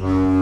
Oh, 0.00 0.38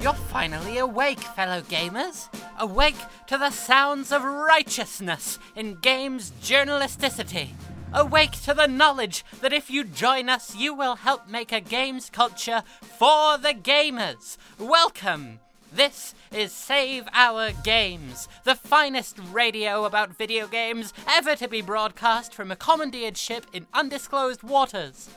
you're 0.00 0.12
finally 0.12 0.78
awake, 0.78 1.20
fellow 1.20 1.62
gamers. 1.62 2.28
Awake 2.58 2.96
to 3.28 3.38
the 3.38 3.50
sounds 3.50 4.12
of 4.12 4.24
righteousness 4.24 5.38
in 5.56 5.76
games 5.76 6.32
journalisticity. 6.42 7.50
Awake 7.94 8.32
to 8.42 8.52
the 8.52 8.66
knowledge 8.66 9.24
that 9.40 9.54
if 9.54 9.70
you 9.70 9.84
join 9.84 10.28
us, 10.28 10.54
you 10.54 10.74
will 10.74 10.96
help 10.96 11.28
make 11.28 11.52
a 11.52 11.60
games 11.60 12.10
culture 12.10 12.62
for 12.82 13.38
the 13.38 13.54
gamers. 13.54 14.36
Welcome! 14.58 15.40
This 15.72 16.16
is 16.32 16.50
Save 16.50 17.06
Our 17.12 17.52
Games, 17.62 18.28
the 18.42 18.56
finest 18.56 19.20
radio 19.30 19.84
about 19.84 20.16
video 20.16 20.48
games 20.48 20.92
ever 21.08 21.36
to 21.36 21.46
be 21.46 21.62
broadcast 21.62 22.34
from 22.34 22.50
a 22.50 22.56
commandeered 22.56 23.16
ship 23.16 23.46
in 23.52 23.68
undisclosed 23.72 24.42
waters. 24.42 25.10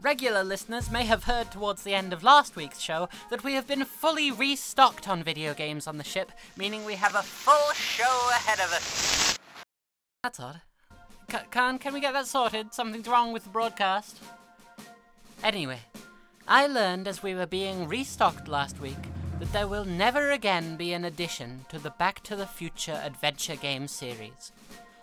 Regular 0.00 0.42
listeners 0.42 0.90
may 0.90 1.04
have 1.04 1.24
heard 1.24 1.52
towards 1.52 1.84
the 1.84 1.94
end 1.94 2.12
of 2.12 2.24
last 2.24 2.56
week's 2.56 2.80
show 2.80 3.08
that 3.30 3.44
we 3.44 3.52
have 3.52 3.68
been 3.68 3.84
fully 3.84 4.32
restocked 4.32 5.08
on 5.08 5.22
video 5.22 5.54
games 5.54 5.86
on 5.86 5.98
the 5.98 6.04
ship, 6.04 6.32
meaning 6.56 6.84
we 6.84 6.96
have 6.96 7.14
a 7.14 7.22
full 7.22 7.72
show 7.72 8.28
ahead 8.32 8.58
of 8.58 8.72
us. 8.72 9.38
That's 10.24 10.40
odd. 10.40 10.62
Khan, 11.52 11.78
can 11.78 11.94
we 11.94 12.00
get 12.00 12.12
that 12.12 12.26
sorted? 12.26 12.74
Something's 12.74 13.06
wrong 13.06 13.32
with 13.32 13.44
the 13.44 13.50
broadcast. 13.50 14.18
Anyway, 15.44 15.78
I 16.48 16.66
learned 16.66 17.06
as 17.06 17.22
we 17.22 17.36
were 17.36 17.46
being 17.46 17.86
restocked 17.86 18.48
last 18.48 18.80
week 18.80 18.96
that 19.40 19.52
there 19.54 19.66
will 19.66 19.86
never 19.86 20.32
again 20.32 20.76
be 20.76 20.92
an 20.92 21.06
addition 21.06 21.64
to 21.70 21.78
the 21.78 21.90
Back 21.92 22.22
to 22.24 22.36
the 22.36 22.46
Future 22.46 23.00
adventure 23.02 23.56
game 23.56 23.88
series. 23.88 24.52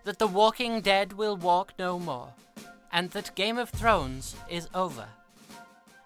That 0.03 0.19
The 0.19 0.27
Walking 0.27 0.79
Dead 0.79 1.13
will 1.13 1.35
walk 1.35 1.73
no 1.79 1.97
more. 1.97 2.29
And 2.91 3.09
that 3.11 3.33
Game 3.33 3.57
of 3.57 3.71
Thrones 3.71 4.35
is 4.47 4.69
over. 4.75 5.07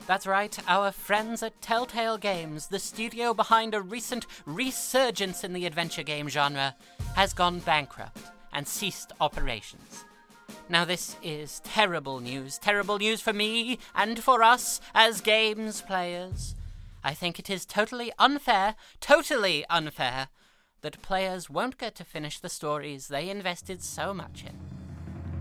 That's 0.07 0.25
right, 0.25 0.57
our 0.65 0.93
friends 0.93 1.43
at 1.43 1.61
Telltale 1.61 2.17
Games, 2.17 2.67
the 2.67 2.79
studio 2.79 3.33
behind 3.33 3.73
a 3.73 3.81
recent 3.81 4.25
resurgence 4.45 5.43
in 5.43 5.51
the 5.51 5.65
adventure 5.65 6.03
game 6.03 6.29
genre, 6.29 6.73
has 7.15 7.33
gone 7.33 7.59
bankrupt 7.59 8.17
and 8.53 8.65
ceased 8.65 9.11
operations. 9.19 10.05
Now, 10.69 10.85
this 10.85 11.17
is 11.21 11.59
terrible 11.65 12.21
news. 12.21 12.57
Terrible 12.57 12.97
news 12.97 13.19
for 13.19 13.33
me 13.33 13.77
and 13.93 14.23
for 14.23 14.41
us 14.41 14.79
as 14.95 15.19
games 15.19 15.81
players. 15.81 16.55
I 17.03 17.13
think 17.13 17.39
it 17.39 17.49
is 17.49 17.65
totally 17.65 18.11
unfair, 18.19 18.75
totally 18.99 19.65
unfair, 19.69 20.29
that 20.81 21.01
players 21.01 21.49
won't 21.49 21.77
get 21.77 21.95
to 21.95 22.03
finish 22.03 22.39
the 22.39 22.49
stories 22.49 23.07
they 23.07 23.29
invested 23.29 23.83
so 23.83 24.13
much 24.13 24.43
in. 24.43 24.59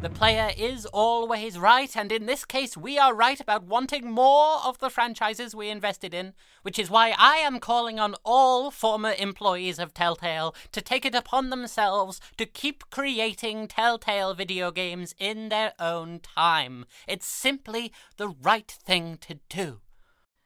The 0.01 0.09
player 0.09 0.51
is 0.57 0.87
always 0.87 1.59
right, 1.59 1.95
and 1.95 2.11
in 2.11 2.25
this 2.25 2.47
case, 2.47 2.75
we 2.75 2.99
are 2.99 3.15
right 3.15 3.39
about 3.39 3.65
wanting 3.65 4.11
more 4.11 4.57
of 4.65 4.79
the 4.79 4.89
franchises 4.89 5.55
we 5.55 5.69
invested 5.69 6.15
in, 6.15 6.33
which 6.63 6.79
is 6.79 6.89
why 6.89 7.15
I 7.19 7.37
am 7.37 7.61
calling 7.61 8.01
on 8.01 8.15
all 8.25 8.71
former 8.71 9.13
employees 9.19 9.79
of 9.79 9.93
Telltale 9.93 10.55
to 10.73 10.81
take 10.81 11.05
it 11.05 11.15
upon 11.15 11.51
themselves 11.51 12.19
to 12.39 12.47
keep 12.47 12.89
creating 12.89 13.69
Telltale 13.69 14.33
video 14.33 14.71
games 14.71 15.15
in 15.19 15.51
their 15.51 15.75
own 15.79 16.21
time. 16.21 16.87
It's 17.07 17.27
simply 17.27 17.93
the 18.17 18.29
right 18.29 18.71
thing 18.71 19.19
to 19.19 19.39
do. 19.51 19.81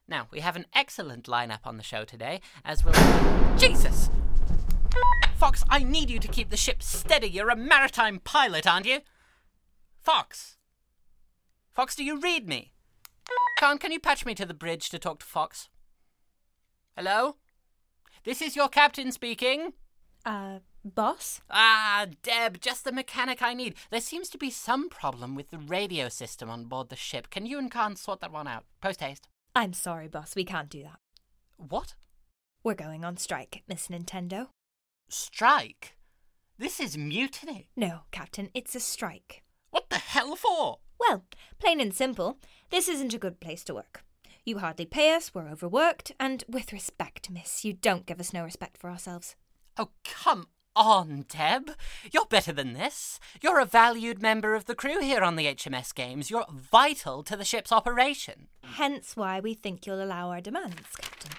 Now, 0.06 0.28
we 0.30 0.40
have 0.40 0.56
an 0.56 0.66
excellent 0.74 1.26
lineup 1.26 1.60
on 1.64 1.76
the 1.78 1.82
show 1.82 2.04
today, 2.04 2.40
as 2.64 2.84
will. 2.84 2.92
Jesus! 3.56 4.10
Fox, 5.36 5.64
I 5.68 5.82
need 5.82 6.10
you 6.10 6.18
to 6.18 6.28
keep 6.28 6.50
the 6.50 6.56
ship 6.56 6.82
steady. 6.82 7.26
You're 7.26 7.50
a 7.50 7.56
maritime 7.56 8.20
pilot, 8.22 8.66
aren't 8.66 8.86
you? 8.86 9.00
Fox! 10.02 10.58
Fox, 11.72 11.96
do 11.96 12.04
you 12.04 12.20
read 12.20 12.46
me? 12.46 12.72
Khan, 13.58 13.78
can 13.78 13.92
you 13.92 13.98
patch 13.98 14.26
me 14.26 14.34
to 14.34 14.46
the 14.46 14.54
bridge 14.54 14.90
to 14.90 14.98
talk 14.98 15.20
to 15.20 15.26
Fox? 15.26 15.68
Hello? 16.96 17.36
This 18.24 18.42
is 18.42 18.54
your 18.54 18.68
captain 18.68 19.10
speaking. 19.10 19.72
Uh, 20.24 20.58
boss? 20.84 21.40
Ah, 21.50 22.06
Deb, 22.22 22.60
just 22.60 22.84
the 22.84 22.92
mechanic 22.92 23.42
I 23.42 23.54
need. 23.54 23.74
There 23.90 24.00
seems 24.00 24.28
to 24.30 24.38
be 24.38 24.50
some 24.50 24.88
problem 24.88 25.34
with 25.34 25.50
the 25.50 25.58
radio 25.58 26.08
system 26.08 26.50
on 26.50 26.64
board 26.66 26.90
the 26.90 26.96
ship. 26.96 27.30
Can 27.30 27.46
you 27.46 27.58
and 27.58 27.70
Khan 27.70 27.96
sort 27.96 28.20
that 28.20 28.32
one 28.32 28.46
out? 28.46 28.64
Post 28.80 29.00
haste. 29.00 29.28
I'm 29.54 29.72
sorry, 29.72 30.08
boss, 30.08 30.34
we 30.34 30.44
can't 30.44 30.68
do 30.68 30.82
that. 30.82 30.98
What? 31.56 31.94
We're 32.64 32.74
going 32.74 33.04
on 33.04 33.16
strike, 33.18 33.62
Miss 33.68 33.86
Nintendo. 33.86 34.48
Strike? 35.08 35.96
This 36.58 36.80
is 36.80 36.98
mutiny. 36.98 37.68
No, 37.76 38.00
Captain, 38.10 38.50
it's 38.52 38.74
a 38.74 38.80
strike. 38.80 39.44
What 39.70 39.90
the 39.90 39.98
hell 39.98 40.34
for? 40.34 40.78
Well, 40.98 41.24
plain 41.60 41.80
and 41.80 41.94
simple, 41.94 42.38
this 42.70 42.88
isn't 42.88 43.14
a 43.14 43.18
good 43.18 43.38
place 43.38 43.62
to 43.64 43.74
work. 43.74 44.04
You 44.44 44.58
hardly 44.58 44.86
pay 44.86 45.14
us, 45.14 45.32
we're 45.32 45.48
overworked, 45.48 46.12
and 46.18 46.42
with 46.48 46.72
respect, 46.72 47.30
miss, 47.30 47.64
you 47.64 47.72
don't 47.74 48.06
give 48.06 48.18
us 48.18 48.32
no 48.32 48.42
respect 48.42 48.76
for 48.76 48.90
ourselves. 48.90 49.36
Oh, 49.76 49.90
come 50.04 50.48
on, 50.76 51.26
Deb. 51.28 51.70
You're 52.12 52.26
better 52.26 52.52
than 52.52 52.72
this. 52.72 53.20
You're 53.40 53.60
a 53.60 53.64
valued 53.64 54.20
member 54.20 54.54
of 54.54 54.66
the 54.66 54.74
crew 54.74 55.00
here 55.00 55.22
on 55.22 55.36
the 55.36 55.46
HMS 55.46 55.94
Games. 55.94 56.30
You're 56.30 56.46
vital 56.50 57.22
to 57.24 57.36
the 57.36 57.44
ship's 57.44 57.72
operation. 57.72 58.48
Hence 58.62 59.16
why 59.16 59.40
we 59.40 59.54
think 59.54 59.86
you'll 59.86 60.02
allow 60.02 60.30
our 60.30 60.40
demands, 60.40 60.96
Captain. 60.96 61.32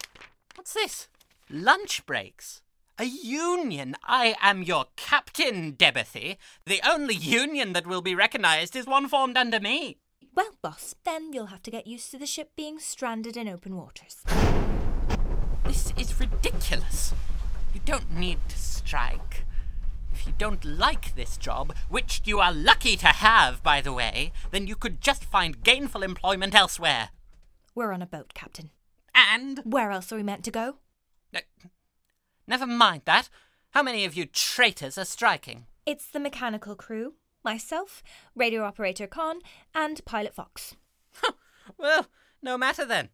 What's 0.56 0.74
this? 0.74 1.08
Lunch 1.50 2.06
breaks? 2.06 2.62
A 2.98 3.04
union? 3.04 3.96
I 4.06 4.36
am 4.42 4.64
your 4.64 4.86
captain, 4.96 5.74
Debothy. 5.74 6.38
The 6.66 6.82
only 6.88 7.16
union 7.16 7.74
that 7.74 7.86
will 7.86 8.02
be 8.02 8.16
recognised 8.16 8.76
is 8.76 8.88
one 8.88 9.10
formed 9.10 9.38
under 9.38 9.60
me. 9.60 9.98
Well, 10.34 10.52
boss, 10.62 10.96
then 11.04 11.34
you'll 11.34 11.48
have 11.48 11.64
to 11.64 11.72
get 11.72 11.88
used 11.88 12.12
to 12.12 12.18
the 12.18 12.26
ship 12.26 12.52
being 12.56 12.80
stranded 12.80 13.38
in 13.38 13.48
open 13.48 13.76
waters. 13.76 14.24
This 15.66 15.94
is 15.98 16.20
ridiculous. 16.20 17.14
You 17.76 17.82
don't 17.84 18.10
need 18.10 18.40
to 18.48 18.58
strike. 18.58 19.44
If 20.14 20.26
you 20.26 20.34
don't 20.38 20.64
like 20.64 21.14
this 21.14 21.36
job, 21.36 21.76
which 21.90 22.22
you 22.24 22.40
are 22.40 22.54
lucky 22.54 22.96
to 22.96 23.08
have, 23.08 23.62
by 23.64 23.82
the 23.82 23.92
way, 23.92 24.32
then 24.52 24.66
you 24.66 24.78
could 24.78 25.02
just 25.02 25.26
find 25.26 25.62
gainful 25.62 26.02
employment 26.02 26.56
elsewhere. 26.56 27.10
We're 27.76 27.92
on 27.92 28.02
a 28.02 28.06
boat, 28.06 28.34
Captain. 28.34 28.70
And. 29.14 29.60
Where 29.66 29.92
else 29.92 30.10
are 30.14 30.16
we 30.16 30.24
meant 30.24 30.46
to 30.46 30.52
go? 30.52 30.78
Uh, 31.36 31.42
never 32.48 32.66
mind 32.66 33.02
that. 33.04 33.28
How 33.72 33.84
many 33.84 34.06
of 34.06 34.16
you 34.16 34.26
traitors 34.26 34.98
are 34.98 35.04
striking? 35.04 35.66
It's 35.86 36.08
the 36.08 36.22
mechanical 36.22 36.76
crew, 36.76 37.16
myself, 37.44 38.02
radio 38.36 38.64
operator 38.64 39.06
Khan, 39.06 39.40
and 39.74 40.04
pilot 40.06 40.34
Fox. 40.34 40.78
well, 41.78 42.08
no 42.42 42.58
matter 42.58 42.86
then. 42.86 43.10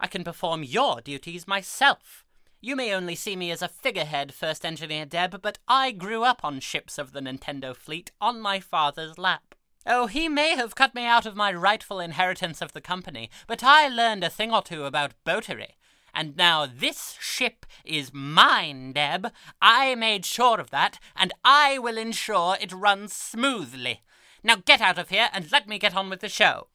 I 0.00 0.06
can 0.06 0.24
perform 0.24 0.62
your 0.62 1.02
duties 1.02 1.46
myself. 1.46 2.25
You 2.66 2.74
may 2.74 2.92
only 2.92 3.14
see 3.14 3.36
me 3.36 3.52
as 3.52 3.62
a 3.62 3.68
figurehead, 3.68 4.34
First 4.34 4.66
Engineer 4.66 5.06
Deb, 5.06 5.40
but 5.40 5.58
I 5.68 5.92
grew 5.92 6.24
up 6.24 6.44
on 6.44 6.58
ships 6.58 6.98
of 6.98 7.12
the 7.12 7.20
Nintendo 7.20 7.76
fleet 7.76 8.10
on 8.20 8.40
my 8.40 8.58
father's 8.58 9.16
lap. 9.18 9.54
Oh, 9.86 10.08
he 10.08 10.28
may 10.28 10.56
have 10.56 10.74
cut 10.74 10.92
me 10.92 11.04
out 11.04 11.26
of 11.26 11.36
my 11.36 11.52
rightful 11.52 12.00
inheritance 12.00 12.60
of 12.60 12.72
the 12.72 12.80
company, 12.80 13.30
but 13.46 13.62
I 13.62 13.86
learned 13.86 14.24
a 14.24 14.28
thing 14.28 14.52
or 14.52 14.62
two 14.62 14.84
about 14.84 15.14
boatery. 15.24 15.76
And 16.12 16.36
now 16.36 16.66
this 16.66 17.16
ship 17.20 17.66
is 17.84 18.12
mine, 18.12 18.94
Deb. 18.94 19.30
I 19.62 19.94
made 19.94 20.24
sure 20.24 20.58
of 20.58 20.70
that, 20.70 20.98
and 21.14 21.32
I 21.44 21.78
will 21.78 21.96
ensure 21.96 22.56
it 22.60 22.72
runs 22.72 23.12
smoothly. 23.12 24.02
Now 24.42 24.56
get 24.56 24.80
out 24.80 24.98
of 24.98 25.10
here 25.10 25.28
and 25.32 25.52
let 25.52 25.68
me 25.68 25.78
get 25.78 25.94
on 25.94 26.10
with 26.10 26.18
the 26.18 26.28
show. 26.28 26.66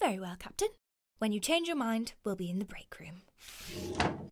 Very 0.00 0.18
well, 0.18 0.34
Captain. 0.36 0.70
When 1.20 1.30
you 1.30 1.38
change 1.38 1.68
your 1.68 1.76
mind, 1.76 2.14
we'll 2.24 2.34
be 2.34 2.50
in 2.50 2.58
the 2.58 2.64
break 2.64 2.96
room. 2.98 4.27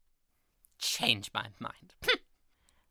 Change 0.86 1.30
my 1.34 1.47
mind. 1.58 1.94
Hm. 2.06 2.19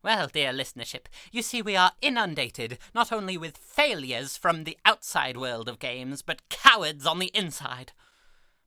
Well, 0.02 0.28
dear 0.28 0.52
listenership, 0.52 1.06
you 1.32 1.42
see, 1.42 1.62
we 1.62 1.74
are 1.74 1.92
inundated 2.00 2.78
not 2.94 3.10
only 3.10 3.36
with 3.36 3.56
failures 3.56 4.36
from 4.36 4.62
the 4.62 4.78
outside 4.84 5.36
world 5.36 5.68
of 5.68 5.80
games, 5.80 6.22
but 6.22 6.48
cowards 6.48 7.06
on 7.06 7.18
the 7.18 7.32
inside. 7.34 7.92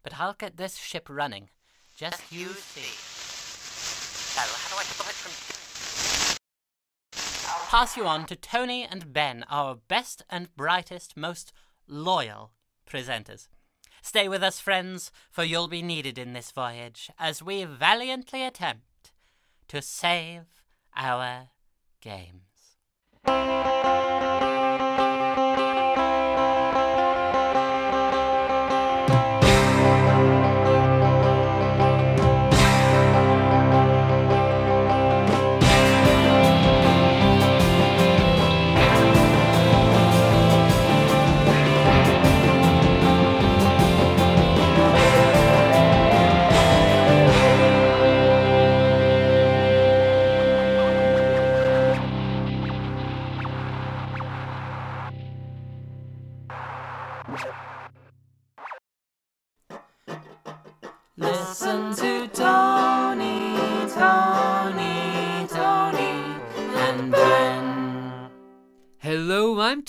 But 0.03 0.19
I'll 0.19 0.33
get 0.33 0.57
this 0.57 0.75
ship 0.75 1.07
running. 1.09 1.49
Just 1.95 2.29
you 2.31 2.47
see. 2.47 2.91
How 4.37 4.45
do 4.45 4.79
I 4.79 4.83
stop 4.83 5.07
it 5.07 5.13
from. 5.13 5.31
Pass 7.69 7.95
you 7.95 8.05
on 8.05 8.25
to 8.25 8.35
Toni 8.35 8.83
and 8.83 9.13
Ben, 9.13 9.45
our 9.49 9.75
best 9.75 10.23
and 10.29 10.53
brightest, 10.57 11.15
most 11.15 11.53
loyal 11.87 12.51
presenters. 12.89 13.47
Stay 14.01 14.27
with 14.27 14.43
us, 14.43 14.59
friends, 14.59 15.11
for 15.29 15.43
you'll 15.43 15.67
be 15.67 15.81
needed 15.81 16.17
in 16.17 16.33
this 16.33 16.51
voyage 16.51 17.09
as 17.17 17.43
we 17.43 17.63
valiantly 17.63 18.43
attempt 18.43 18.88
to 19.69 19.81
save 19.81 20.45
our 20.95 21.49
games. 22.01 23.98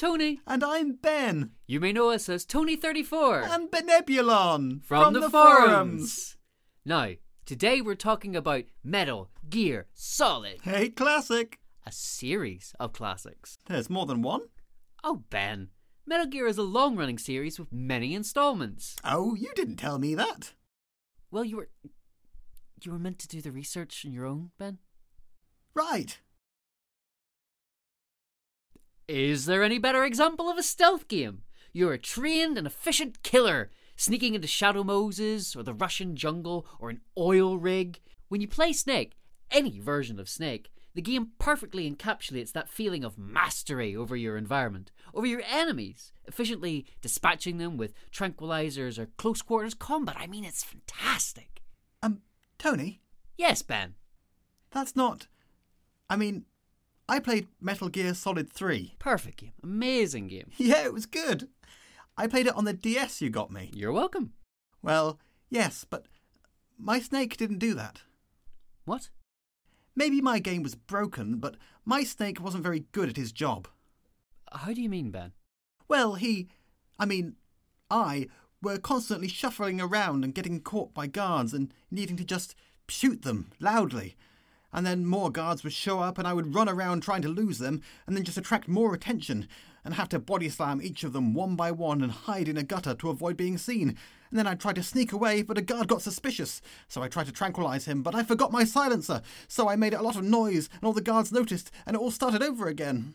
Toni. 0.01 0.41
And 0.47 0.65
I'm 0.65 0.93
Ben. 0.95 1.51
You 1.67 1.79
may 1.79 1.93
know 1.93 2.09
us 2.09 2.31
as 2.31 2.47
Toni34 2.47 3.47
And 3.51 3.71
Benebulon. 3.71 4.83
from, 4.83 5.13
the, 5.13 5.29
forums. 5.29 6.39
Now, 6.87 7.11
today 7.45 7.83
we're 7.83 7.97
talking 7.97 8.35
about 8.35 8.65
Metal 8.83 9.31
Gear 9.51 9.89
Solid, 9.93 10.61
Hey, 10.63 10.89
classic. 10.89 11.59
a 11.87 11.93
series 11.93 12.73
of 12.81 12.95
classics. 12.95 13.59
There's 13.67 13.91
more 13.91 14.07
than 14.07 14.23
one. 14.23 14.41
Oh, 15.05 15.25
Ben, 15.29 15.69
Metal 16.07 16.25
Gear 16.27 16.47
is 16.47 16.57
a 16.57 16.63
long 16.63 16.97
running 16.97 17.19
series 17.19 17.59
with 17.59 17.71
many 17.71 18.15
installments. 18.15 18.97
Oh, 19.05 19.35
you 19.35 19.51
didn't 19.55 19.77
tell 19.77 19.99
me 19.99 20.15
that. 20.15 20.55
Well, 21.31 21.45
you 21.45 21.59
were. 21.59 21.69
You 22.83 22.93
were 22.93 22.99
meant 22.99 23.19
to 23.19 23.29
do 23.29 23.43
the 23.43 23.53
research 23.53 24.03
on 24.07 24.13
your 24.15 24.25
own, 24.25 24.53
Ben? 24.59 24.79
Right. 25.75 26.21
Is 29.11 29.47
there 29.47 29.65
any 29.65 29.79
better 29.81 30.05
example 30.05 30.49
of 30.49 30.57
a 30.57 30.63
stealth 30.63 31.09
game? 31.09 31.43
You're 31.73 31.95
a 31.95 31.99
trained 31.99 32.57
and 32.57 32.65
efficient 32.65 33.25
killer, 33.25 33.69
sneaking 33.97 34.37
into 34.37 34.47
Shadow 34.47 34.85
Moses 34.85 35.57
or 35.57 35.65
the 35.65 35.75
Russian 35.75 36.15
jungle 36.15 36.65
or 36.79 36.91
an 36.91 37.01
oil 37.19 37.59
rig. 37.59 37.99
When 38.29 38.41
you 38.41 38.47
play 38.47 38.73
Snake, 38.73 39.17
any 39.51 39.81
version 39.81 40.21
of 40.21 40.29
Snake, 40.29 40.71
the 40.95 41.03
game 41.03 41.31
perfectly 41.41 41.91
encapsulates 41.91 42.53
that 42.53 42.69
feeling 42.69 43.03
of 43.03 43.19
mastery 43.19 43.97
over 43.97 44.15
your 44.15 44.37
environment, 44.37 44.93
over 45.13 45.27
your 45.27 45.43
enemies, 45.45 46.13
efficiently 46.29 46.87
dispatching 47.01 47.59
them 47.59 47.77
with 47.77 47.93
tranquilizers 48.13 48.97
or 48.97 49.07
close 49.17 49.43
quarters 49.43 49.75
combat. 49.75 50.15
I 50.21 50.29
mean, 50.29 50.45
it's 50.45 50.63
fantastic. 50.63 51.63
Um, 52.01 52.21
Toni, 52.59 53.01
Yes, 53.37 53.63
Ben. 53.63 53.95
that's 54.71 54.95
not. 54.95 55.27
I 56.09 56.15
mean, 56.15 56.45
I 57.11 57.19
played 57.19 57.49
Metal 57.61 57.89
Gear 57.89 58.15
Solid 58.15 58.53
3. 58.53 58.95
Perfect 59.01 59.39
game. 59.41 59.53
Amazing 59.65 60.29
game. 60.29 60.53
Yeah, 60.59 60.85
it 60.85 60.95
was 60.95 61.07
good. 61.07 61.49
I 62.17 62.29
played 62.29 62.47
it 62.47 62.55
on 62.55 62.67
the 62.67 62.73
DS 62.73 63.21
you 63.21 63.31
got 63.31 63.51
me. 63.51 63.69
You're 63.75 63.91
welcome. 63.91 64.35
Well, 64.81 65.19
yes, 65.49 65.85
but 65.91 66.07
my 66.79 67.01
Snake 67.01 67.37
didn't 67.37 67.59
do 67.59 67.75
that. 67.75 68.03
What? 68.85 69.09
Maybe 69.97 70.21
my 70.21 70.39
game 70.39 70.63
was 70.63 70.77
broken, 70.77 71.39
but 71.39 71.57
my 71.85 72.05
Snake 72.05 72.41
wasn't 72.41 72.63
very 72.63 72.85
good 72.93 73.09
at 73.09 73.17
his 73.17 73.33
job. 73.33 73.67
How 74.53 74.73
do 74.73 74.81
you 74.81 74.89
mean, 74.89 75.11
Ben? 75.11 75.33
Well, 75.89 76.15
he. 76.15 76.47
I 76.97 77.07
mean, 77.07 77.35
I 77.91 78.29
were 78.63 78.79
constantly 78.79 79.27
shuffling 79.27 79.81
around 79.81 80.23
and 80.23 80.33
getting 80.33 80.61
caught 80.61 80.95
by 80.95 81.09
guards 81.09 81.55
and 81.55 81.75
needing 81.91 82.17
to 82.19 82.25
just 82.25 82.55
shoot 82.89 83.23
them 83.23 83.51
loudly. 83.59 84.15
And 84.73 84.87
then 84.87 85.05
more 85.05 85.31
guards 85.31 85.65
would 85.65 85.73
show 85.73 86.01
up 86.01 86.19
and 86.19 86.27
I 86.27 86.33
would 86.33 86.55
run 86.55 86.69
around 86.69 87.03
trying 87.03 87.23
to 87.23 87.29
lose 87.29 87.59
them 87.59 87.83
and 88.07 88.17
then 88.17 88.25
just 88.25 88.39
attract 88.39 88.69
more 88.69 88.95
attention 88.95 89.49
and 89.85 89.95
have 89.95 90.09
to 90.11 90.19
body 90.19 90.49
slam 90.49 90.81
each 90.83 91.05
of 91.05 91.13
them 91.13 91.35
one 91.35 91.57
by 91.57 91.71
one 91.71 92.03
and 92.03 92.13
hide 92.13 92.49
in 92.49 92.57
a 92.57 92.63
gutter 92.63 92.95
to 92.95 93.11
avoid 93.11 93.37
being 93.37 93.59
seen. 93.59 93.97
And 94.31 94.39
then 94.39 94.47
I'd 94.47 94.61
try 94.61 94.73
to 94.73 94.83
sneak 94.83 95.13
away, 95.13 95.43
but 95.43 95.59
a 95.59 95.63
guard 95.63 95.89
got 95.89 96.03
suspicious. 96.03 96.63
So 96.87 97.03
I 97.03 97.09
tried 97.09 97.27
to 97.27 97.33
tranquilize 97.33 97.87
him, 97.87 98.03
but 98.03 98.15
I 98.15 98.23
forgot 98.23 98.53
my 98.53 98.65
silencer. 98.65 99.23
So 99.49 99.69
I 99.69 99.77
made 99.77 99.95
a 99.95 100.03
lot 100.03 100.17
of 100.17 100.23
noise 100.23 100.69
and 100.75 100.85
all 100.85 100.93
the 100.93 101.01
guards 101.01 101.33
noticed 101.33 101.71
and 101.87 101.97
it 101.97 102.01
all 102.01 102.11
started 102.11 102.43
over 102.43 102.69
again. 102.69 103.15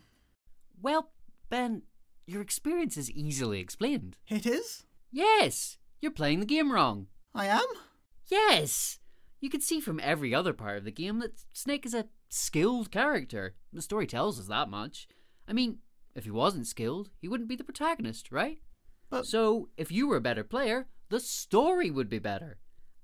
Well, 0.81 1.11
Ben, 1.49 1.83
your 2.27 2.41
experience 2.41 2.97
is 2.97 3.11
easily 3.11 3.59
explained. 3.59 4.17
It 4.27 4.45
is? 4.45 4.83
Yes, 5.11 5.77
you're 6.01 6.11
playing 6.11 6.41
the 6.41 6.45
game 6.45 6.71
wrong. 6.71 7.07
I 7.33 7.45
am? 7.45 7.65
Yes! 8.27 8.99
You 9.39 9.49
can 9.49 9.61
see 9.61 9.79
from 9.79 9.99
every 10.01 10.33
other 10.33 10.53
part 10.53 10.77
of 10.77 10.85
the 10.85 10.91
game 10.91 11.19
that 11.19 11.43
Snake 11.53 11.85
is 11.85 11.93
a 11.93 12.07
skilled 12.29 12.91
character. 12.91 13.55
The 13.71 13.81
story 13.81 14.07
tells 14.07 14.39
us 14.39 14.47
that 14.47 14.69
much. 14.69 15.07
I 15.47 15.53
mean, 15.53 15.79
if 16.15 16.23
he 16.23 16.31
wasn't 16.31 16.67
skilled, 16.67 17.09
he 17.19 17.27
wouldn't 17.27 17.49
be 17.49 17.55
the 17.55 17.63
protagonist, 17.63 18.31
right? 18.31 18.59
But- 19.09 19.25
So, 19.25 19.69
if 19.77 19.91
you 19.91 20.07
were 20.07 20.17
a 20.17 20.21
better 20.21 20.43
player, 20.43 20.87
the 21.09 21.19
story 21.19 21.91
would 21.91 22.09
be 22.09 22.19
better. 22.19 22.57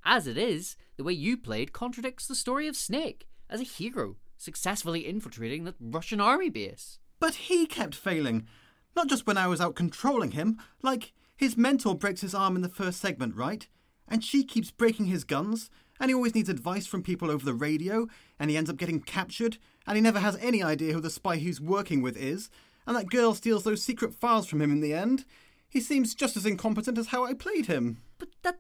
As 0.04 0.26
it 0.26 0.38
is, 0.38 0.76
the 0.98 1.04
way 1.04 1.14
you 1.14 1.38
played 1.38 1.74
contradicts 1.74 2.26
the 2.28 2.36
story 2.36 2.68
of 2.68 2.76
Snake 2.76 3.28
as 3.50 3.62
a 3.62 3.66
hero, 3.66 4.18
successfully 4.38 5.06
infiltrating 5.08 5.64
the 5.66 5.76
Russian 5.80 6.20
army 6.20 6.50
base. 6.50 6.98
But 7.20 7.36
he 7.36 7.68
kept 7.68 7.94
failing. 7.94 8.48
Not 8.96 9.08
just 9.08 9.28
when 9.28 9.38
I 9.38 9.48
was 9.48 9.62
out 9.62 9.76
controlling 9.76 10.32
him. 10.32 10.60
Like, 10.82 11.14
his 11.38 11.56
mentor 11.56 11.96
breaks 11.96 12.22
his 12.22 12.34
arm 12.34 12.56
in 12.56 12.62
the 12.64 12.70
first 12.70 13.00
segment, 13.00 13.36
right? 13.36 13.68
And 14.08 14.24
she 14.24 14.44
keeps 14.44 14.72
breaking 14.72 15.06
his 15.06 15.24
guns, 15.24 15.70
and 16.02 16.10
he 16.10 16.16
always 16.16 16.34
needs 16.34 16.50
advice 16.50 16.88
from 16.88 17.04
people 17.04 17.30
over 17.30 17.46
the 17.46 17.54
radio, 17.54 18.08
and 18.40 18.50
he 18.50 18.58
ends 18.58 18.72
up 18.72 18.78
getting 18.78 19.00
captured, 19.00 19.60
and 19.86 19.96
he 19.96 20.02
never 20.02 20.20
has 20.20 20.36
any 20.42 20.64
idea 20.64 20.94
who 20.94 21.00
the 21.00 21.12
spy 21.12 21.38
he's 21.38 21.62
working 21.62 22.02
with 22.02 22.18
is, 22.18 22.50
and 22.88 22.98
that 22.98 23.12
girl 23.12 23.36
steals 23.36 23.64
those 23.64 23.84
secret 23.84 24.16
files 24.16 24.48
from 24.48 24.62
him 24.62 24.72
in 24.72 24.82
the 24.82 24.96
end. 24.96 25.26
He 25.70 25.80
seems 25.80 26.16
just 26.16 26.36
as 26.36 26.46
incompetent 26.46 26.98
as 26.98 27.08
how 27.08 27.24
I 27.24 27.36
played 27.36 27.68
him. 27.68 28.00
But 28.18 28.30
that. 28.42 28.60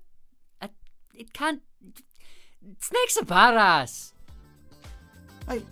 uh, 0.61 0.67
it 1.15 1.33
can't. 1.33 1.63
Snake's 2.79 3.17
a 3.17 3.25
badass! 3.25 4.13
I. 5.47 5.63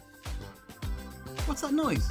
What's 1.45 1.62
that 1.62 1.71
noise? 1.71 2.10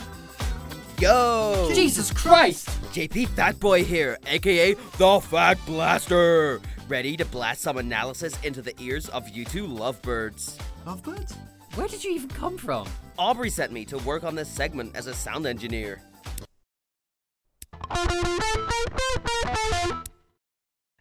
Yo! 1.00 1.68
Jesus 1.74 2.12
Christ! 2.12 2.68
JP 2.92 3.28
Fatboy 3.30 3.84
here, 3.84 4.18
aka 4.26 4.74
the 4.74 5.20
Fat 5.20 5.58
Blaster! 5.66 6.60
Ready 6.88 7.18
to 7.18 7.26
blast 7.26 7.60
some 7.60 7.76
analysis 7.76 8.32
into 8.44 8.62
the 8.62 8.72
ears 8.80 9.10
of 9.10 9.28
you 9.28 9.44
two 9.44 9.66
lovebirds. 9.66 10.56
Lovebirds? 10.86 11.34
Where 11.74 11.86
did 11.86 12.02
you 12.02 12.12
even 12.12 12.30
come 12.30 12.56
from? 12.56 12.88
Aubrey 13.18 13.50
sent 13.50 13.72
me 13.72 13.84
to 13.84 13.98
work 13.98 14.24
on 14.24 14.34
this 14.34 14.48
segment 14.48 14.96
as 14.96 15.06
a 15.06 15.12
sound 15.12 15.44
engineer. 15.44 16.00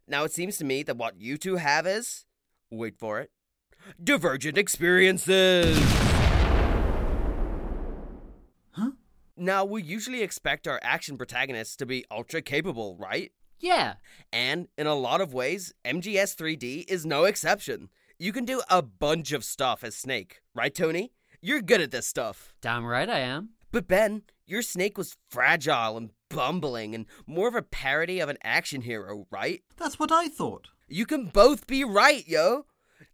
Now 0.10 0.26
it 0.26 0.34
seems 0.34 0.58
to 0.58 0.66
me 0.66 0.84
that 0.84 0.98
what 0.98 1.22
you 1.22 1.38
two 1.38 1.56
have 1.56 1.88
is. 1.88 2.26
Wait 2.70 3.00
for 3.00 3.22
it. 3.22 3.32
Divergent 4.04 4.58
experiences! 4.58 5.78
Huh? 8.72 8.92
Now, 9.38 9.64
we 9.64 9.82
usually 9.82 10.22
expect 10.22 10.68
our 10.68 10.82
action 10.84 11.18
protagonists 11.18 11.78
to 11.78 11.86
be 11.86 12.04
ultra 12.12 12.42
capable, 12.42 12.98
right? 12.98 13.32
Yeah, 13.60 13.96
And 14.32 14.68
in 14.78 14.88
a 14.88 14.96
lot 14.96 15.22
of 15.22 15.34
ways, 15.34 15.74
MGS 15.86 16.36
3D 16.36 16.86
is 16.88 17.06
no 17.06 17.26
exception. 17.26 17.90
You 18.20 18.32
can 18.32 18.46
do 18.46 18.62
a 18.70 18.82
bunch 18.82 19.32
of 19.32 19.44
stuff 19.44 19.84
as 19.84 19.96
Snake, 19.96 20.42
right, 20.56 20.74
Toni? 20.74 21.12
You're 21.42 21.62
good 21.62 21.82
at 21.82 21.92
this 21.92 22.08
stuff. 22.08 22.54
damn 22.62 22.86
right 22.86 23.10
I 23.10 23.20
am. 23.20 23.50
But 23.72 23.88
Ben, 23.88 24.24
your 24.46 24.62
Snake 24.62 24.98
was 24.98 25.18
fragile 25.30 25.98
and 25.98 26.12
bumbling 26.30 26.96
and 26.96 27.06
more 27.26 27.48
of 27.48 27.56
a 27.56 27.62
parody 27.62 28.20
of 28.20 28.30
an 28.30 28.38
action 28.44 28.82
hero, 28.82 29.28
right? 29.30 29.62
That's 29.78 30.00
what 30.00 30.12
I 30.12 30.28
thought. 30.30 30.70
You 30.88 31.06
can 31.06 31.26
both 31.26 31.68
be 31.68 31.84
right, 31.84 32.28
yo! 32.28 32.66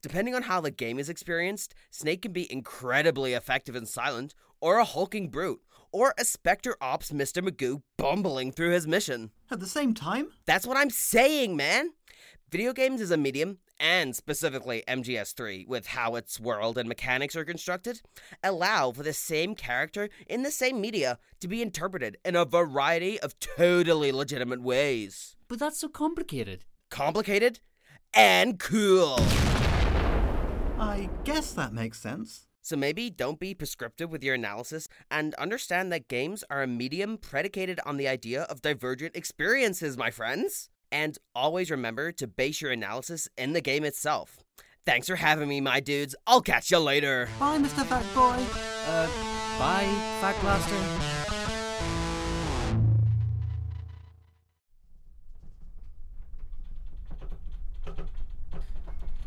Depending 0.01 0.35
on 0.35 0.43
how 0.43 0.61
the 0.61 0.71
game 0.71 0.99
is 0.99 1.09
experienced, 1.09 1.73
Snake 1.89 2.21
can 2.21 2.31
be 2.33 2.51
incredibly 2.51 3.33
effective 3.33 3.75
and 3.75 3.87
silent, 3.87 4.35
or 4.61 4.77
a 4.77 4.85
hulking 4.85 5.29
brute, 5.29 5.61
or 5.93 6.13
a 6.19 6.25
Spectre 6.25 6.75
Ops 6.81 7.11
Mr. 7.11 7.41
Magoo 7.41 7.81
bumbling 7.97 8.51
through 8.51 8.71
his 8.71 8.85
mission. 8.85 9.31
At 9.49 9.61
the 9.61 9.67
same 9.67 9.93
time? 9.93 10.29
That's 10.45 10.67
what 10.67 10.75
I'm 10.75 10.89
saying, 10.89 11.55
man. 11.55 11.91
Video 12.51 12.73
games 12.73 13.01
is 13.01 13.09
a 13.09 13.17
medium, 13.17 13.59
and 13.79 14.15
specifically 14.15 14.83
MGS3, 14.87 15.67
with 15.67 15.87
how 15.87 16.15
its 16.15 16.39
world 16.39 16.77
and 16.77 16.87
mechanics 16.87 17.35
are 17.35 17.45
constructed, 17.45 18.01
allow 18.43 18.91
for 18.91 19.03
the 19.03 19.13
same 19.13 19.55
character 19.55 20.09
in 20.27 20.43
the 20.43 20.51
same 20.51 20.79
media 20.81 21.17
to 21.39 21.47
be 21.47 21.61
interpreted 21.61 22.17
in 22.23 22.35
a 22.35 22.45
variety 22.45 23.19
of 23.21 23.39
totally 23.39 24.11
legitimate 24.11 24.61
ways. 24.61 25.35
But 25.47 25.59
that's 25.59 25.79
so 25.79 25.87
complicated. 25.87 26.65
Complicated 26.89 27.59
and 28.13 28.59
cool. 28.59 29.15
I 30.79 31.09
guess 31.23 31.51
that 31.53 31.73
makes 31.73 31.99
sense. 31.99 32.47
So 32.63 32.77
maybe 32.77 33.09
don't 33.09 33.39
be 33.39 33.53
prescriptive 33.53 34.09
with 34.09 34.23
your 34.23 34.35
analysis 34.35 34.87
and 35.11 35.35
understand 35.35 35.91
that 35.91 36.07
games 36.07 36.45
are 36.49 36.63
a 36.63 36.67
medium 36.67 37.17
predicated 37.17 37.81
on 37.85 37.97
the 37.97 38.07
idea 38.07 38.43
of 38.43 38.61
divergent 38.61 39.17
experiences, 39.17 39.97
my 39.97 40.09
friends. 40.09 40.69
And 40.89 41.17
always 41.35 41.69
remember 41.69 42.13
to 42.13 42.25
base 42.25 42.61
your 42.61 42.71
analysis 42.71 43.27
in 43.37 43.51
the 43.51 43.59
game 43.59 43.83
itself. 43.83 44.39
Thanks 44.85 45.07
for 45.07 45.17
having 45.17 45.49
me, 45.49 45.59
my 45.59 45.81
dudes. 45.81 46.15
I'll 46.25 46.41
catch 46.41 46.71
you 46.71 46.79
later. 46.79 47.27
Bye, 47.37 47.57
Mr. 47.57 47.85
Fat 47.85 48.05
Boy. 48.15 48.41
Uh, 48.87 49.07
bye, 49.59 49.83
Fat 50.21 50.39
Blaster. 50.39 51.19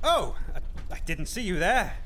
Oh, 0.03 0.37
I, 0.55 0.95
I 0.95 1.01
didn't 1.05 1.27
see 1.27 1.43
you 1.43 1.59
there. 1.59 1.99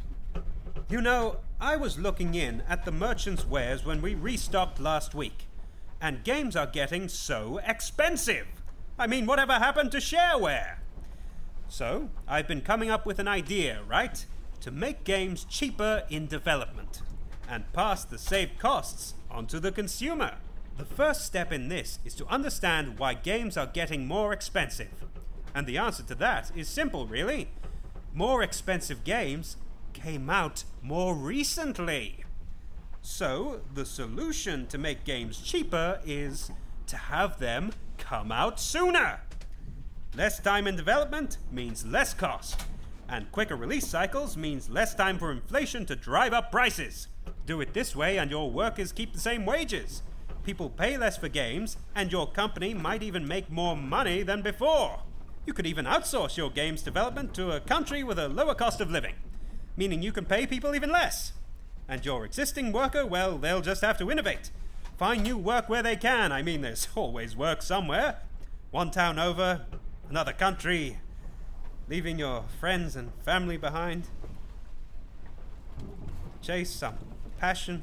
You 0.91 1.01
know, 1.01 1.37
I 1.61 1.77
was 1.77 2.01
looking 2.01 2.35
in 2.35 2.65
at 2.69 2.85
the 2.85 2.91
merchant's 2.91 3.47
wares 3.47 3.85
when 3.85 4.03
we 4.03 4.17
restocked 4.17 4.81
last 4.81 5.15
week, 5.15 5.47
and 6.01 6.25
games 6.25 6.57
are 6.57 6.67
getting 6.67 7.09
so 7.09 7.61
expensive. 7.65 8.49
I 8.99 9.07
mean, 9.07 9.25
whatever 9.25 9.53
happened 9.53 9.93
to 9.93 9.99
shareware? 9.99 10.79
So, 11.69 12.11
I've 12.27 12.49
been 12.49 12.63
coming 12.63 12.91
up 12.91 13.07
with 13.07 13.21
an 13.21 13.29
idea, 13.29 13.83
right? 13.87 14.27
To 14.63 14.73
make 14.73 15.05
games 15.05 15.45
cheaper 15.45 16.03
in 16.11 16.27
development 16.27 17.03
and 17.49 17.73
pass 17.73 18.05
the 18.05 18.19
saved 18.19 18.59
costs 18.59 19.15
onto 19.31 19.61
the 19.61 19.71
consumer. 19.71 20.39
The 20.77 20.85
first 20.85 21.25
step 21.25 21.53
in 21.53 21.69
this 21.69 22.01
is 22.05 22.17
to 22.17 22.27
understand 22.27 22.99
why 22.99 23.15
games 23.15 23.57
are 23.57 23.67
getting 23.67 24.09
more 24.09 24.33
expensive. 24.33 25.05
And 25.55 25.69
the 25.69 25.79
answer 25.79 26.03
to 26.03 26.17
that 26.17 26.51
is 26.57 26.69
simple, 26.69 27.07
really. 27.07 27.49
More 28.13 28.43
expensive 28.43 29.05
games 29.05 29.57
came 29.93 30.31
out 30.31 30.65
more 30.83 31.15
recently. 31.15 32.25
So, 33.03 33.63
the 33.75 33.87
solution 33.87 34.67
to 34.69 34.79
make 34.79 35.05
games 35.05 35.41
cheaper 35.41 36.01
is 36.05 36.51
to 36.87 36.97
have 36.97 37.39
them 37.39 37.73
come 37.99 38.31
out 38.31 38.61
sooner. 38.61 39.21
Less 40.17 40.41
time 40.41 40.67
in 40.67 40.77
development 40.77 41.39
means 41.51 41.87
less 41.87 42.13
cost, 42.13 42.65
and 43.09 43.31
quicker 43.33 43.57
release 43.57 43.87
cycles 43.87 44.37
means 44.37 44.69
less 44.69 44.95
time 44.95 45.19
for 45.19 45.31
inflation 45.31 45.87
to 45.87 45.97
drive 45.97 46.33
up 46.33 46.51
prices. 46.51 47.09
Do 47.47 47.61
it 47.61 47.75
this 47.75 47.95
way, 47.95 48.19
and 48.19 48.31
your 48.31 48.51
workers 48.51 48.93
keep 48.93 49.13
the 49.13 49.21
same 49.21 49.47
wages. 49.47 50.03
People 50.43 50.71
pay 50.71 50.97
less 50.97 51.17
for 51.17 51.29
games, 51.29 51.77
and 51.95 52.11
your 52.11 52.31
company 52.31 52.75
might 52.75 53.03
even 53.03 53.29
make 53.29 53.51
more 53.51 53.77
money 53.77 54.23
than 54.23 54.43
before. 54.43 55.01
You 55.47 55.53
could 55.53 55.67
even 55.67 55.85
outsource 55.85 56.37
your 56.37 56.51
games 56.51 56.83
development 56.83 57.35
to 57.35 57.53
a 57.53 57.61
country 57.61 58.03
with 58.03 58.19
a 58.19 58.29
lower 58.29 58.55
cost 58.55 58.81
of 58.81 58.91
living, 58.91 59.15
meaning 59.81 60.03
you 60.03 60.13
can 60.13 60.27
pay 60.27 60.47
people 60.47 60.75
even 60.75 60.93
less. 60.93 61.33
And 61.89 62.05
your 62.05 62.27
existing 62.27 62.71
worker, 62.71 63.07
well, 63.07 63.39
they'll 63.39 63.63
just 63.63 63.81
have 63.81 63.97
to 63.97 64.11
innovate. 64.11 64.51
Find 64.99 65.23
new 65.23 65.39
work 65.39 65.71
where 65.71 65.83
they 65.83 65.97
can. 65.97 66.33
I 66.33 66.43
mean, 66.43 66.61
there's 66.61 66.87
always 66.95 67.35
work 67.35 67.63
somewhere. 67.63 68.19
One 68.71 68.91
town 68.91 69.19
over, 69.19 69.63
another 70.11 70.35
country, 70.35 70.99
leaving 71.89 72.19
your 72.19 72.45
friends 72.61 72.95
and 72.95 73.11
family 73.25 73.57
behind. 73.57 74.09
Chase 76.43 76.69
some 76.69 76.97
passion 77.39 77.81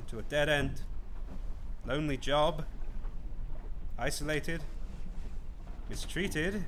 into 0.00 0.18
a 0.18 0.22
dead 0.22 0.48
end, 0.48 0.82
lonely 1.86 2.16
job, 2.16 2.64
isolated, 3.96 4.64
mistreated, 5.88 6.64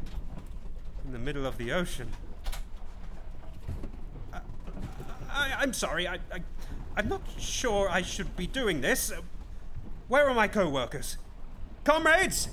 in 1.05 1.13
the 1.13 1.19
middle 1.19 1.47
of 1.47 1.59
the 1.59 1.73
ocean. 1.73 2.13
I, 4.33 4.41
I, 5.33 5.55
I'm 5.59 5.73
sorry, 5.73 6.07
I, 6.07 6.15
I, 6.33 6.43
I'm 6.97 7.09
not 7.09 7.23
sure 7.39 7.89
I 7.89 8.03
should 8.03 8.37
be 8.37 8.47
doing 8.47 8.81
this. 8.81 9.11
Uh, 9.11 9.23
Where 10.09 10.29
are 10.29 10.35
my 10.35 10.49
co 10.49 10.69
workers? 10.69 11.17
Comrades! 11.85 12.49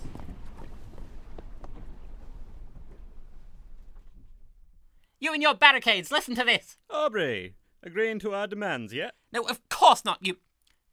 You 5.20 5.34
and 5.34 5.44
your 5.44 5.54
barricades, 5.54 6.12
listen 6.12 6.34
to 6.36 6.46
this. 6.46 6.78
Aubrey, 6.90 7.56
agreeing 7.84 8.20
to 8.20 8.34
our 8.34 8.48
demands 8.48 8.94
yet? 8.94 9.16
No, 9.34 9.42
of 9.42 9.68
course 9.68 10.06
not, 10.06 10.20
you 10.22 10.38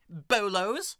bolos. 0.09 0.97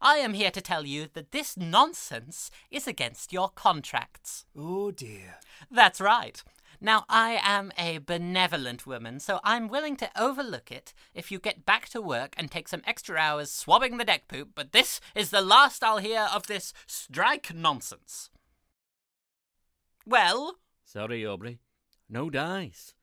I 0.00 0.16
am 0.16 0.32
here 0.32 0.50
to 0.50 0.60
tell 0.60 0.84
you 0.84 1.06
that 1.12 1.30
this 1.30 1.56
nonsense 1.56 2.50
is 2.70 2.88
against 2.88 3.32
your 3.32 3.50
contracts. 3.50 4.46
Oh 4.56 4.90
dear. 4.90 5.36
That's 5.70 6.00
right. 6.00 6.42
Now, 6.84 7.04
I 7.08 7.38
am 7.44 7.70
a 7.78 7.98
benevolent 7.98 8.88
woman, 8.88 9.20
so 9.20 9.38
I'm 9.44 9.68
willing 9.68 9.94
to 9.98 10.10
overlook 10.20 10.72
it 10.72 10.92
if 11.14 11.30
you 11.30 11.38
get 11.38 11.64
back 11.64 11.88
to 11.90 12.02
work 12.02 12.34
and 12.36 12.50
take 12.50 12.66
some 12.66 12.82
extra 12.84 13.16
hours 13.16 13.52
swabbing 13.52 13.98
the 13.98 14.04
deck 14.04 14.26
poop, 14.26 14.48
but 14.56 14.72
this 14.72 15.00
is 15.14 15.30
the 15.30 15.40
last 15.42 15.84
I'll 15.84 15.98
hear 15.98 16.26
of 16.34 16.48
this 16.48 16.72
strike 16.88 17.54
nonsense. 17.54 18.30
Well, 20.04 20.56
Sorry, 20.84 21.24
Aubrey. 21.24 21.60
No 22.08 22.28
dice. 22.30 22.94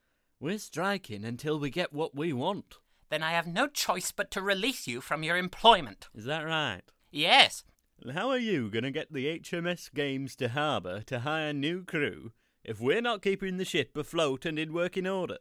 We're 0.41 0.59
striking 0.59 1.23
until 1.23 1.57
we 1.57 1.69
get 1.69 1.93
what 1.93 2.13
we 2.13 2.33
want. 2.33 2.75
then 3.09 3.23
I 3.23 3.31
have 3.31 3.47
no 3.47 3.65
choice 3.67 4.11
but 4.11 4.29
to 4.31 4.41
release 4.41 4.87
you 4.87 4.99
from 4.99 5.23
your 5.23 5.37
employment. 5.37 6.09
Is 6.13 6.25
that 6.25 6.45
right? 6.45 6.81
Yes, 7.11 7.63
And 8.01 8.11
how 8.11 8.29
are 8.29 8.37
you 8.37 8.69
going 8.69 8.83
to 8.83 8.91
get 8.91 9.11
the 9.13 9.39
HMS 9.39 9.91
Games 9.93 10.35
to 10.35 10.49
harbour 10.49 11.01
to 11.03 11.19
hire 11.21 11.53
new 11.53 11.83
crew 11.85 12.33
if 12.63 12.79
we're 12.79 13.01
not 13.01 13.21
keeping 13.21 13.57
the 13.57 13.65
ship 13.65 13.95
afloat 13.95 14.45
and 14.45 14.59
in 14.59 14.73
working 14.73 15.07
order? 15.07 15.37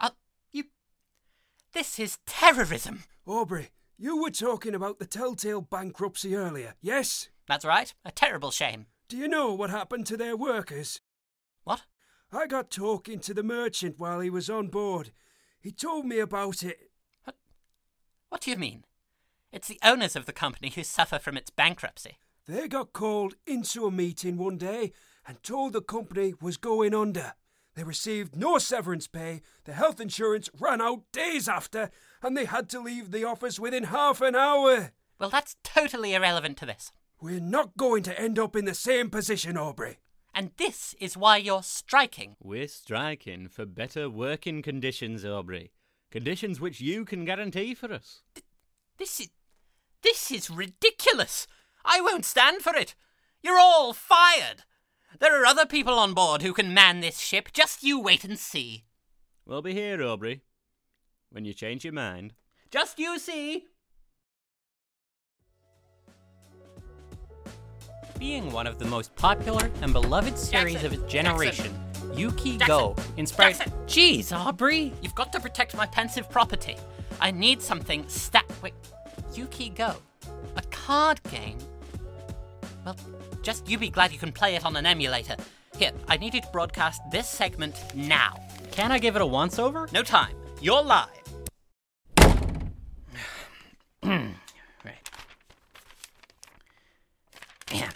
uh, 0.00 0.10
you. 0.52 0.64
This 1.72 1.98
is 1.98 2.18
terrorism. 2.26 3.04
Aubrey, 3.26 3.70
you 3.98 4.20
were 4.20 4.30
talking 4.30 4.74
about 4.74 4.98
the 4.98 5.06
Telltale 5.06 5.62
bankruptcy 5.62 6.34
earlier, 6.36 6.74
yes? 6.80 7.28
That's 7.48 7.64
right, 7.64 7.92
a 8.04 8.10
terrible 8.10 8.50
shame. 8.50 8.86
Do 9.08 9.16
you 9.16 9.28
know 9.28 9.52
what 9.52 9.70
happened 9.70 10.06
to 10.06 10.16
their 10.16 10.36
workers? 10.36 11.00
What? 11.64 11.82
I 12.32 12.46
got 12.46 12.70
talking 12.70 13.20
to 13.20 13.34
the 13.34 13.42
merchant 13.42 13.98
while 13.98 14.20
he 14.20 14.30
was 14.30 14.50
on 14.50 14.68
board. 14.68 15.12
He 15.60 15.70
told 15.70 16.04
me 16.06 16.18
about 16.18 16.62
it. 16.62 16.90
What 18.28 18.40
do 18.40 18.50
you 18.50 18.56
mean? 18.56 18.84
It's 19.52 19.68
the 19.68 19.78
owners 19.84 20.16
of 20.16 20.26
the 20.26 20.32
company 20.32 20.72
who 20.74 20.82
suffer 20.82 21.18
from 21.20 21.36
its 21.36 21.50
bankruptcy. 21.50 22.18
They 22.46 22.66
got 22.66 22.92
called 22.92 23.34
into 23.46 23.86
a 23.86 23.90
meeting 23.90 24.36
one 24.36 24.58
day 24.58 24.92
and 25.26 25.42
told 25.42 25.72
the 25.72 25.80
company 25.80 26.34
was 26.40 26.56
going 26.56 26.94
under. 26.94 27.34
They 27.74 27.84
received 27.84 28.36
no 28.36 28.58
severance 28.58 29.06
pay, 29.08 29.42
the 29.64 29.72
health 29.72 30.00
insurance 30.00 30.48
ran 30.58 30.80
out 30.80 31.02
days 31.12 31.48
after, 31.48 31.90
and 32.22 32.36
they 32.36 32.44
had 32.44 32.68
to 32.70 32.80
leave 32.80 33.10
the 33.10 33.24
office 33.24 33.58
within 33.58 33.84
half 33.84 34.20
an 34.20 34.36
hour. 34.36 34.92
Well, 35.18 35.30
that's 35.30 35.56
totally 35.64 36.14
irrelevant 36.14 36.56
to 36.58 36.66
this. 36.66 36.92
We're 37.20 37.40
not 37.40 37.76
going 37.76 38.02
to 38.04 38.20
end 38.20 38.38
up 38.38 38.54
in 38.54 38.64
the 38.64 38.74
same 38.74 39.10
position, 39.10 39.56
Aubrey. 39.56 39.98
And 40.34 40.50
this 40.56 40.94
is 41.00 41.16
why 41.16 41.38
you're 41.38 41.62
striking. 41.62 42.36
We're 42.42 42.68
striking 42.68 43.48
for 43.48 43.66
better 43.66 44.10
working 44.10 44.62
conditions, 44.62 45.24
Aubrey. 45.24 45.72
Conditions 46.10 46.60
which 46.60 46.80
you 46.80 47.04
can 47.04 47.24
guarantee 47.24 47.74
for 47.74 47.92
us. 47.92 48.22
This 48.98 49.20
is. 49.20 49.30
This 50.02 50.30
is 50.30 50.50
ridiculous! 50.50 51.46
I 51.82 52.02
won't 52.02 52.26
stand 52.26 52.60
for 52.60 52.76
it! 52.76 52.94
You're 53.42 53.58
all 53.58 53.94
fired! 53.94 54.64
There 55.20 55.40
are 55.40 55.46
other 55.46 55.66
people 55.66 55.94
on 55.94 56.12
board 56.14 56.42
who 56.42 56.52
can 56.52 56.74
man 56.74 57.00
this 57.00 57.18
ship, 57.18 57.52
just 57.52 57.82
you 57.82 58.00
wait 58.00 58.24
and 58.24 58.38
see. 58.38 58.84
We'll 59.46 59.62
be 59.62 59.72
here, 59.72 60.02
Aubrey. 60.02 60.42
When 61.30 61.44
you 61.44 61.54
change 61.54 61.84
your 61.84 61.92
mind. 61.92 62.34
Just 62.70 62.98
you 62.98 63.18
see! 63.18 63.66
Being 68.18 68.50
one 68.52 68.66
of 68.66 68.78
the 68.78 68.84
most 68.86 69.14
popular 69.16 69.70
and 69.82 69.92
beloved 69.92 70.38
series 70.38 70.74
Jackson, 70.74 70.86
of 70.86 70.92
its 71.00 71.12
generation, 71.12 71.74
Yuki 72.14 72.58
Jackson, 72.58 72.66
Go 72.66 72.96
inspired. 73.16 73.56
Jackson. 73.56 73.72
Jeez, 73.86 74.32
Aubrey. 74.32 74.92
You've 75.02 75.14
got 75.14 75.32
to 75.32 75.40
protect 75.40 75.76
my 75.76 75.86
pensive 75.86 76.30
property. 76.30 76.76
I 77.20 77.30
need 77.30 77.60
something 77.60 78.06
stat. 78.08 78.44
Wait, 78.62 78.74
Yu-Gi-Oh, 79.34 80.00
a 80.56 80.62
card 80.70 81.20
game. 81.24 81.58
Well, 82.84 82.96
just 83.44 83.68
you 83.68 83.78
be 83.78 83.90
glad 83.90 84.10
you 84.10 84.18
can 84.18 84.32
play 84.32 84.56
it 84.56 84.64
on 84.64 84.74
an 84.74 84.86
emulator. 84.86 85.36
Here, 85.76 85.92
I 86.08 86.16
need 86.16 86.34
you 86.34 86.40
to 86.40 86.48
broadcast 86.52 87.02
this 87.10 87.28
segment 87.28 87.76
now. 87.94 88.40
Can 88.72 88.90
I 88.90 88.98
give 88.98 89.14
it 89.16 89.22
a 89.22 89.26
once 89.26 89.58
over? 89.58 89.86
No 89.92 90.02
time. 90.02 90.34
You're 90.60 90.82
live. 90.82 91.08
right. 94.04 95.10
Yeah. 97.72 97.90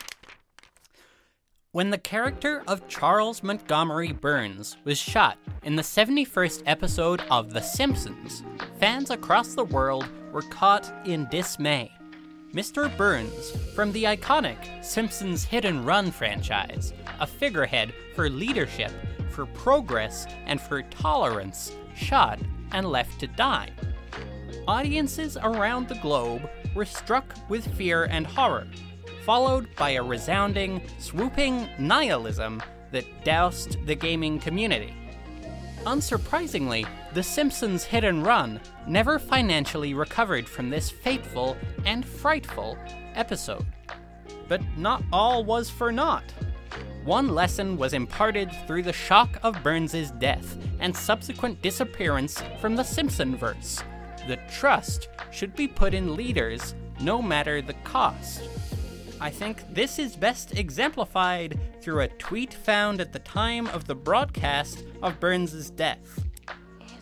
When 1.72 1.90
the 1.90 1.98
character 1.98 2.62
of 2.66 2.88
Charles 2.88 3.42
Montgomery 3.42 4.12
Burns 4.12 4.76
was 4.84 4.98
shot 4.98 5.38
in 5.62 5.76
the 5.76 5.82
71st 5.82 6.62
episode 6.66 7.22
of 7.30 7.52
The 7.52 7.60
Simpsons, 7.60 8.42
fans 8.80 9.10
across 9.10 9.54
the 9.54 9.64
world 9.64 10.06
were 10.32 10.42
caught 10.42 10.92
in 11.06 11.28
dismay. 11.30 11.92
Mr. 12.54 12.94
Burns, 12.96 13.50
from 13.74 13.92
the 13.92 14.04
iconic 14.04 14.82
Simpsons 14.82 15.44
Hit 15.44 15.66
and 15.66 15.84
Run 15.84 16.10
franchise, 16.10 16.94
a 17.20 17.26
figurehead 17.26 17.92
for 18.14 18.30
leadership, 18.30 18.90
for 19.28 19.44
progress, 19.44 20.26
and 20.46 20.58
for 20.58 20.80
tolerance, 20.82 21.72
shot 21.94 22.38
and 22.72 22.90
left 22.90 23.20
to 23.20 23.26
die. 23.26 23.68
Audiences 24.66 25.36
around 25.36 25.88
the 25.88 25.96
globe 25.96 26.48
were 26.74 26.86
struck 26.86 27.34
with 27.50 27.66
fear 27.74 28.04
and 28.04 28.26
horror, 28.26 28.66
followed 29.26 29.68
by 29.76 29.90
a 29.90 30.02
resounding, 30.02 30.80
swooping 30.98 31.68
nihilism 31.78 32.62
that 32.92 33.24
doused 33.24 33.76
the 33.86 33.94
gaming 33.94 34.40
community. 34.40 34.94
Unsurprisingly, 35.84 36.86
The 37.14 37.22
Simpsons 37.22 37.84
Hit 37.84 38.04
and 38.04 38.24
Run 38.24 38.60
never 38.86 39.18
financially 39.18 39.94
recovered 39.94 40.46
from 40.46 40.68
this 40.68 40.90
fateful 40.90 41.56
and 41.86 42.04
frightful 42.06 42.76
episode. 43.14 43.64
But 44.46 44.60
not 44.76 45.02
all 45.10 45.42
was 45.42 45.70
for 45.70 45.90
naught. 45.90 46.34
One 47.04 47.34
lesson 47.34 47.78
was 47.78 47.94
imparted 47.94 48.52
through 48.66 48.82
the 48.82 48.92
shock 48.92 49.38
of 49.42 49.62
Burns's 49.62 50.10
death 50.10 50.58
and 50.80 50.94
subsequent 50.94 51.62
disappearance 51.62 52.42
from 52.60 52.76
the 52.76 52.82
Simpsonverse. 52.82 53.82
The 54.26 54.38
trust 54.50 55.08
should 55.30 55.56
be 55.56 55.66
put 55.66 55.94
in 55.94 56.14
leaders 56.14 56.74
no 57.00 57.22
matter 57.22 57.62
the 57.62 57.74
cost. 57.84 58.42
I 59.18 59.30
think 59.30 59.62
this 59.72 59.98
is 59.98 60.14
best 60.14 60.58
exemplified 60.58 61.58
through 61.80 62.00
a 62.00 62.08
tweet 62.08 62.52
found 62.52 63.00
at 63.00 63.14
the 63.14 63.18
time 63.20 63.66
of 63.68 63.86
the 63.86 63.94
broadcast 63.94 64.84
of 65.02 65.18
Burns's 65.18 65.70
death. 65.70 66.27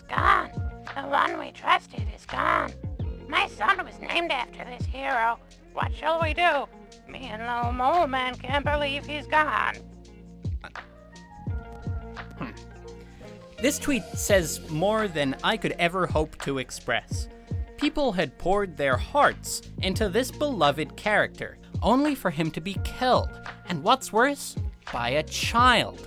Gone. 0.08 0.50
The 0.94 1.02
one 1.02 1.38
we 1.38 1.50
trusted 1.52 2.06
is 2.14 2.24
gone. 2.26 2.72
My 3.28 3.48
son 3.48 3.84
was 3.84 3.98
named 4.00 4.30
after 4.30 4.64
this 4.64 4.86
hero. 4.86 5.38
What 5.72 5.94
shall 5.94 6.22
we 6.22 6.32
do? 6.32 6.66
Me 7.08 7.28
and 7.30 7.42
Little 7.42 7.72
Mole 7.72 8.06
Man 8.06 8.34
can't 8.36 8.64
believe 8.64 9.04
he's 9.04 9.26
gone. 9.26 9.76
Hmm. 12.38 12.50
This 13.60 13.78
tweet 13.78 14.04
says 14.14 14.60
more 14.70 15.08
than 15.08 15.36
I 15.42 15.56
could 15.56 15.72
ever 15.78 16.06
hope 16.06 16.38
to 16.42 16.58
express. 16.58 17.28
People 17.76 18.12
had 18.12 18.38
poured 18.38 18.76
their 18.76 18.96
hearts 18.96 19.62
into 19.82 20.08
this 20.08 20.30
beloved 20.30 20.96
character, 20.96 21.58
only 21.82 22.14
for 22.14 22.30
him 22.30 22.50
to 22.52 22.60
be 22.60 22.76
killed, 22.84 23.30
and 23.68 23.82
what's 23.82 24.12
worse, 24.12 24.56
by 24.92 25.10
a 25.10 25.22
child. 25.24 26.06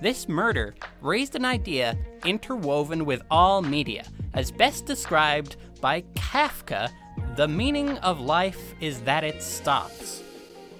This 0.00 0.28
murder 0.28 0.74
raised 1.00 1.34
an 1.34 1.44
idea 1.44 1.96
interwoven 2.24 3.04
with 3.04 3.22
all 3.30 3.62
media, 3.62 4.04
as 4.34 4.50
best 4.50 4.86
described 4.86 5.56
by 5.80 6.02
Kafka 6.14 6.90
the 7.36 7.48
meaning 7.48 7.98
of 7.98 8.20
life 8.20 8.74
is 8.80 9.00
that 9.02 9.22
it 9.22 9.42
stops. 9.42 10.22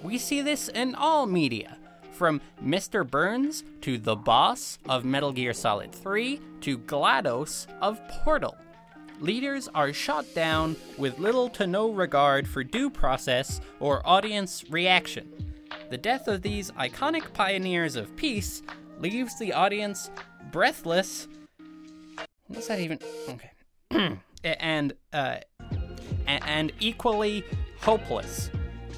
We 0.03 0.17
see 0.17 0.41
this 0.41 0.67
in 0.67 0.93
all 0.95 1.25
media, 1.25 1.77
from 2.11 2.41
Mr. 2.61 3.09
Burns 3.09 3.63
to 3.81 3.97
the 3.97 4.17
boss 4.17 4.77
of 4.89 5.05
Metal 5.05 5.31
Gear 5.31 5.53
Solid 5.53 5.93
3 5.93 6.41
to 6.61 6.77
GLaDOS 6.79 7.67
of 7.81 8.05
Portal. 8.09 8.57
Leaders 9.21 9.69
are 9.73 9.93
shot 9.93 10.25
down 10.33 10.75
with 10.97 11.19
little 11.19 11.47
to 11.49 11.65
no 11.65 11.91
regard 11.91 12.45
for 12.45 12.63
due 12.63 12.89
process 12.89 13.61
or 13.79 14.05
audience 14.05 14.65
reaction. 14.69 15.53
The 15.89 15.97
death 15.97 16.27
of 16.27 16.41
these 16.41 16.71
iconic 16.71 17.33
pioneers 17.33 17.95
of 17.95 18.15
peace 18.15 18.61
leaves 18.99 19.37
the 19.39 19.53
audience 19.53 20.11
breathless. 20.51 21.27
What's 22.47 22.67
that 22.67 22.79
even? 22.79 22.99
Okay. 23.29 24.17
and 24.43 24.93
uh, 25.13 25.37
and 26.27 26.71
equally 26.79 27.43
hopeless. 27.81 28.51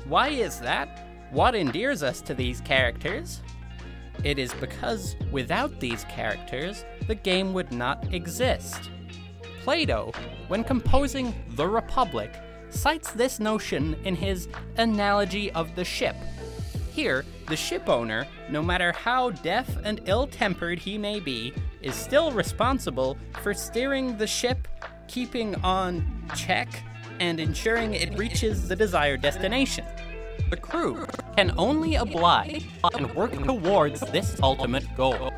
Why 0.05 0.29
is 0.29 0.59
that? 0.59 1.07
What 1.31 1.55
endears 1.55 2.03
us 2.03 2.21
to 2.21 2.33
these 2.33 2.59
characters? 2.61 3.41
It 4.23 4.37
is 4.37 4.53
because 4.55 5.15
without 5.31 5.79
these 5.79 6.03
characters, 6.05 6.85
the 7.07 7.15
game 7.15 7.53
would 7.53 7.71
not 7.71 8.13
exist. 8.13 8.89
Plato, 9.63 10.11
when 10.47 10.63
composing 10.63 11.33
The 11.55 11.67
Republic, 11.67 12.31
cites 12.69 13.11
this 13.11 13.39
notion 13.39 13.95
in 14.03 14.15
his 14.15 14.47
analogy 14.77 15.51
of 15.51 15.75
the 15.75 15.85
ship. 15.85 16.15
Here, 16.91 17.25
the 17.51 17.57
ship 17.57 17.89
owner, 17.89 18.25
no 18.49 18.63
matter 18.63 18.93
how 18.93 19.29
deaf 19.29 19.67
and 19.83 19.99
ill 20.05 20.25
tempered 20.25 20.79
he 20.79 20.97
may 20.97 21.19
be, 21.19 21.53
is 21.81 21.93
still 21.93 22.31
responsible 22.31 23.17
for 23.41 23.53
steering 23.53 24.17
the 24.17 24.25
ship, 24.25 24.69
keeping 25.09 25.53
on 25.55 26.01
check, 26.33 26.69
and 27.19 27.41
ensuring 27.41 27.93
it 27.93 28.17
reaches 28.17 28.69
the 28.69 28.75
desired 28.75 29.21
destination. 29.21 29.85
The 30.49 30.55
crew 30.55 31.05
can 31.35 31.53
only 31.57 31.95
oblige 31.95 32.65
and 32.93 33.13
work 33.15 33.33
towards 33.43 33.99
this 33.99 34.39
ultimate 34.41 34.85
goal. 34.95 35.29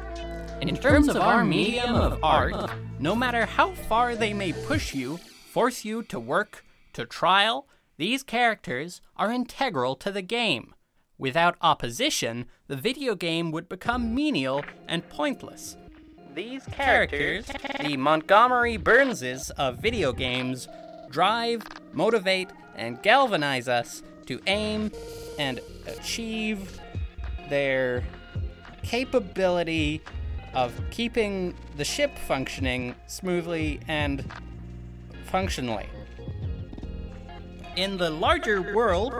In 0.62 0.76
terms 0.76 1.08
of 1.08 1.18
our 1.18 1.44
medium 1.44 1.96
of 1.96 2.24
art, 2.24 2.70
no 3.00 3.16
matter 3.16 3.48
how 3.48 3.72
far 3.74 4.16
they 4.16 4.36
may 4.36 4.54
push 4.54 4.94
you, 4.94 5.18
force 5.52 5.84
you 5.84 6.04
to 6.04 6.20
work, 6.20 6.64
to 6.94 7.08
trial, 7.08 7.68
these 7.98 8.22
characters 8.22 9.02
are 9.18 9.32
integral 9.32 9.96
to 9.96 10.12
the 10.12 10.22
game. 10.22 10.76
Without 11.24 11.56
opposition, 11.62 12.48
the 12.68 12.76
video 12.76 13.16
game 13.16 13.50
would 13.52 13.70
become 13.70 14.14
menial 14.14 14.62
and 14.90 15.08
pointless. 15.08 15.78
These 16.36 16.66
characters, 16.66 17.46
the 17.80 17.96
Montgomery 17.96 18.76
Burnses 18.76 19.50
of 19.52 19.78
video 19.78 20.12
games, 20.12 20.68
drive, 21.10 21.64
motivate, 21.94 22.50
and 22.76 23.02
galvanize 23.02 23.70
us 23.70 24.04
to 24.26 24.42
aim 24.48 24.92
and 25.40 25.62
achieve 25.88 26.78
their 27.48 28.04
capability 28.82 30.02
of 30.54 30.74
keeping 30.92 31.56
the 31.78 31.86
ship 31.86 32.18
functioning 32.28 32.96
smoothly 33.08 33.80
and 33.88 34.30
functionally. 35.28 35.88
In 37.76 37.98
the 37.98 38.12
larger 38.12 38.62
world, 38.74 39.14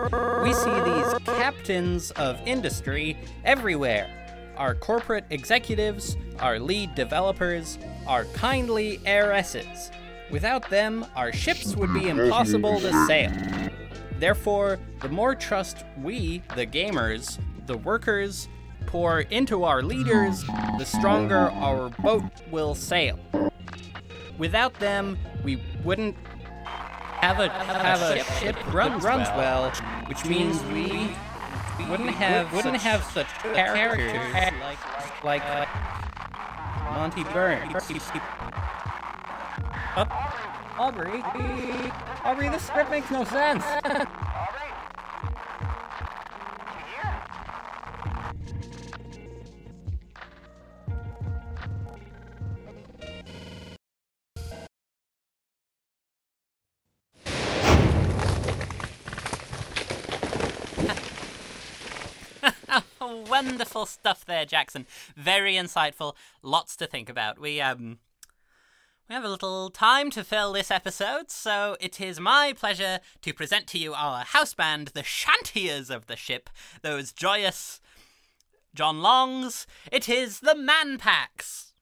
we 0.44 0.54
see 0.54 0.70
these 0.70 1.14
captains 1.38 2.12
of 2.12 2.40
industry 2.46 3.18
everywhere. 3.44 4.08
Our 4.58 4.76
corporate 4.76 5.26
executives, 5.32 6.16
our 6.38 6.60
lead 6.60 6.94
developers, 6.94 7.80
our 8.06 8.26
kindly 8.26 9.00
heiresses. 9.08 9.90
Without 10.30 10.70
them, 10.70 11.04
our 11.16 11.34
ships 11.34 11.76
would 11.76 11.92
be 11.96 12.10
impossible 12.10 12.80
to 12.82 13.06
sail. 13.08 13.32
Therefore, 14.20 14.80
the 15.02 15.10
more 15.10 15.34
trust 15.34 15.84
we, 16.00 16.44
the 16.56 16.68
gamers, 16.68 17.40
the 17.66 17.78
workers, 17.78 18.50
pour 18.86 19.22
into 19.22 19.64
our 19.64 19.82
leaders, 19.82 20.44
the 20.78 20.86
stronger 20.86 21.50
our 21.50 21.90
boat 22.04 22.24
will 22.52 22.76
sail. 22.76 23.20
Without 24.38 24.76
them, 24.76 25.18
we 25.44 25.60
wouldn't 25.84 26.16
have 27.24 27.40
a 27.40 27.50
have 27.50 28.02
a 28.02 28.24
ship 28.40 28.58
runs, 28.74 29.04
runs 29.04 29.28
well, 29.30 29.70
which 30.08 30.26
means 30.26 30.62
we 30.66 31.16
wouldn't 31.90 32.10
have 32.10 32.52
wouldn't 32.54 32.76
have 32.78 33.04
such 33.04 33.28
characters 33.54 34.34
like 34.62 35.24
like 35.24 35.42
uh, 35.46 35.66
Monty 36.94 37.24
Burns. 37.24 37.74
Uh, 39.96 40.06
Aubrey, 40.78 41.24
Aubrey, 42.26 42.50
this 42.50 42.64
script 42.64 42.90
makes 42.92 43.10
no 43.12 43.24
sense. 43.24 43.64
Wonderful 63.34 63.88
stuff 63.88 64.24
there, 64.24 64.46
Jackson. 64.46 64.86
Very 65.18 65.56
insightful. 65.56 66.14
Lots 66.44 66.76
to 66.76 66.86
think 66.86 67.10
about. 67.10 67.40
We 67.40 67.60
um 67.60 67.98
we 69.10 69.16
have 69.16 69.24
a 69.24 69.30
little 69.30 69.72
time 69.72 70.12
to 70.12 70.24
fill 70.24 70.54
this 70.54 70.70
episode, 70.70 71.32
so 71.32 71.76
it 71.82 72.00
is 72.00 72.20
my 72.20 72.54
pleasure 72.56 73.00
to 73.24 73.34
present 73.34 73.66
to 73.70 73.80
you 73.80 73.96
our 73.96 74.24
house 74.24 74.54
band, 74.54 74.90
the 74.90 75.02
Shantiers 75.02 75.90
of 75.90 76.06
the 76.06 76.16
ship, 76.16 76.48
those 76.84 77.12
joyous 77.12 77.82
John 78.76 79.02
Longs. 79.02 79.66
It 79.92 80.08
is 80.08 80.42
the 80.42 80.54
Manpacks. 80.54 81.74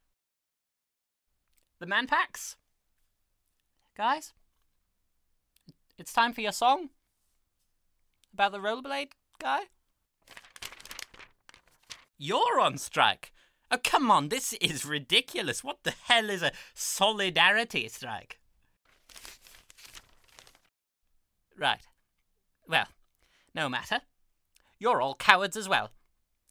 The 1.82 1.86
Manpacks? 1.86 2.56
Guys? 3.98 4.32
It's 5.98 6.14
time 6.14 6.32
for 6.32 6.40
your 6.40 6.54
song? 6.54 6.92
About 8.34 8.54
the 8.54 8.60
rollerblade 8.60 9.12
guy? 9.38 9.64
You're 12.24 12.60
on 12.60 12.78
strike. 12.78 13.34
Oh, 13.72 13.80
come 13.84 14.12
on, 14.12 14.30
this 14.30 14.54
is 14.62 14.86
ridiculous. 14.86 15.64
What 15.64 15.80
the 15.82 15.96
hell 16.04 16.30
is 16.30 16.44
a 16.44 16.52
solidarity 16.76 17.88
strike? 17.88 18.38
Right. 21.58 21.80
Well, 22.70 22.86
no 23.56 23.68
matter. 23.68 24.02
You're 24.78 25.02
all 25.02 25.16
cowards 25.16 25.58
as 25.58 25.68
well. 25.68 25.90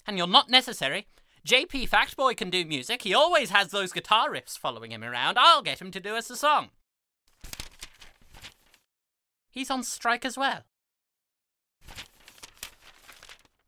And 0.08 0.18
you're 0.18 0.26
not 0.26 0.50
necessary. 0.50 1.06
JP 1.46 1.88
Factboy 1.88 2.36
can 2.36 2.50
do 2.50 2.64
music. 2.64 3.02
He 3.02 3.14
always 3.14 3.50
has 3.50 3.68
those 3.68 3.92
guitar 3.92 4.28
riffs 4.28 4.58
following 4.58 4.90
him 4.90 5.04
around. 5.04 5.38
I'll 5.38 5.62
get 5.62 5.80
him 5.80 5.92
to 5.92 6.00
do 6.00 6.16
us 6.16 6.30
a 6.30 6.36
song. 6.36 6.70
He's 9.52 9.70
on 9.70 9.84
strike 9.84 10.24
as 10.24 10.36
well. 10.36 10.64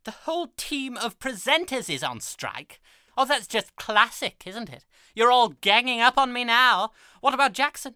The 0.05 0.11
whole 0.11 0.49
team 0.57 0.97
of 0.97 1.19
presenters 1.19 1.93
is 1.93 2.03
on 2.03 2.21
strike. 2.21 2.81
Oh, 3.17 3.25
that's 3.25 3.47
just 3.47 3.77
classic, 3.77 4.43
isn't 4.47 4.71
it? 4.71 4.85
You're 5.15 5.31
all 5.31 5.51
ganging 5.61 6.01
up 6.01 6.19
on 6.19 6.33
me 6.33 6.45
now. 6.45 6.91
What 7.21 7.35
about 7.35 7.53
Jackson? 7.53 7.95